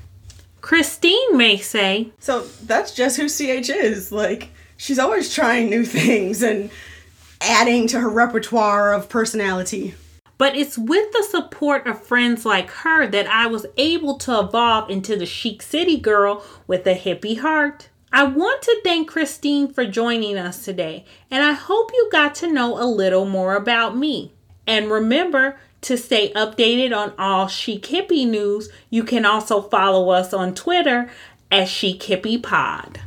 Christine 0.62 1.38
may 1.38 1.58
say. 1.58 2.12
So 2.20 2.48
that's 2.64 2.96
just 2.96 3.18
who 3.18 3.28
CH 3.28 3.70
is. 3.70 4.12
Like, 4.12 4.50
she's 4.78 5.00
always 5.00 5.34
trying 5.34 5.70
new 5.70 5.86
things 5.86 6.42
and 6.42 6.70
adding 7.42 7.88
to 7.88 8.00
her 8.00 8.10
repertoire 8.10 8.94
of 8.94 9.10
personality. 9.10 9.96
But 10.38 10.56
it's 10.56 10.78
with 10.78 11.12
the 11.12 11.24
support 11.24 11.88
of 11.88 12.06
friends 12.06 12.46
like 12.46 12.70
her 12.72 13.08
that 13.08 13.28
I 13.28 13.48
was 13.48 13.66
able 13.78 14.18
to 14.20 14.40
evolve 14.40 14.90
into 14.90 15.16
the 15.16 15.26
chic 15.26 15.62
city 15.62 15.98
girl 15.98 16.44
with 16.68 16.86
a 16.88 16.96
hippie 16.96 17.40
heart. 17.40 17.90
I 18.12 18.24
want 18.26 18.62
to 18.64 18.82
thank 18.84 19.10
Christine 19.10 19.74
for 19.74 19.86
joining 19.86 20.38
us 20.38 20.66
today, 20.66 21.06
and 21.32 21.44
I 21.44 21.54
hope 21.54 21.92
you 21.94 22.10
got 22.12 22.36
to 22.36 22.52
know 22.52 22.78
a 22.78 22.86
little 22.86 23.26
more 23.26 23.56
about 23.56 23.98
me. 23.98 24.34
And 24.68 24.92
remember, 24.92 25.58
to 25.82 25.98
stay 25.98 26.32
updated 26.34 26.96
on 26.96 27.14
all 27.18 27.48
Chic 27.48 27.84
Hippie 27.84 28.28
news, 28.28 28.70
you 28.90 29.04
can 29.04 29.26
also 29.26 29.62
follow 29.62 30.10
us 30.12 30.34
on 30.34 30.56
Twitter 30.56 31.10
at 31.52 31.68
Chic 31.68 32.02
Hippie 32.02 32.42
Pod. 32.42 33.02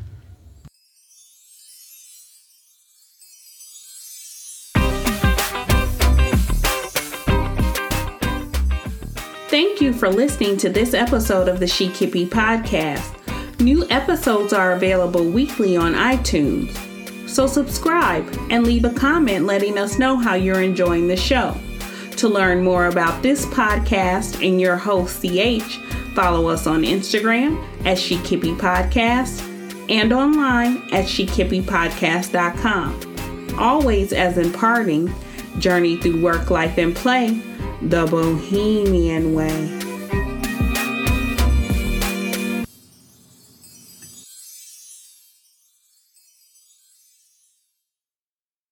Thank 9.56 9.80
you 9.80 9.94
for 9.94 10.10
listening 10.10 10.58
to 10.58 10.68
this 10.68 10.92
episode 10.92 11.48
of 11.48 11.60
the 11.60 11.66
Chic 11.66 11.92
Hippie 11.92 12.28
Podcast. 12.28 13.58
New 13.58 13.88
episodes 13.88 14.52
are 14.52 14.72
available 14.72 15.24
weekly 15.24 15.78
on 15.78 15.94
iTunes. 15.94 16.76
So 17.26 17.46
subscribe 17.46 18.28
and 18.50 18.66
leave 18.66 18.84
a 18.84 18.92
comment 18.92 19.46
letting 19.46 19.78
us 19.78 19.98
know 19.98 20.18
how 20.18 20.34
you're 20.34 20.60
enjoying 20.60 21.08
the 21.08 21.16
show. 21.16 21.56
To 22.18 22.28
learn 22.28 22.62
more 22.62 22.88
about 22.88 23.22
this 23.22 23.46
podcast 23.46 24.46
and 24.46 24.60
your 24.60 24.76
host, 24.76 25.22
CH, 25.22 25.78
follow 26.14 26.50
us 26.50 26.66
on 26.66 26.82
Instagram 26.82 27.58
at 27.86 27.98
Chic 27.98 28.20
Hippie 28.20 28.58
Podcast 28.58 29.40
and 29.90 30.12
online 30.12 30.82
at 30.92 31.06
chickhippiepodcast.com. 31.06 33.56
always, 33.58 34.12
as 34.12 34.36
in 34.36 34.52
parting, 34.52 35.10
journey 35.58 35.96
through 35.96 36.22
work, 36.22 36.50
life, 36.50 36.76
and 36.76 36.94
play 36.94 37.40
the 37.82 38.06
bohemian 38.06 39.34
way. 39.34 39.75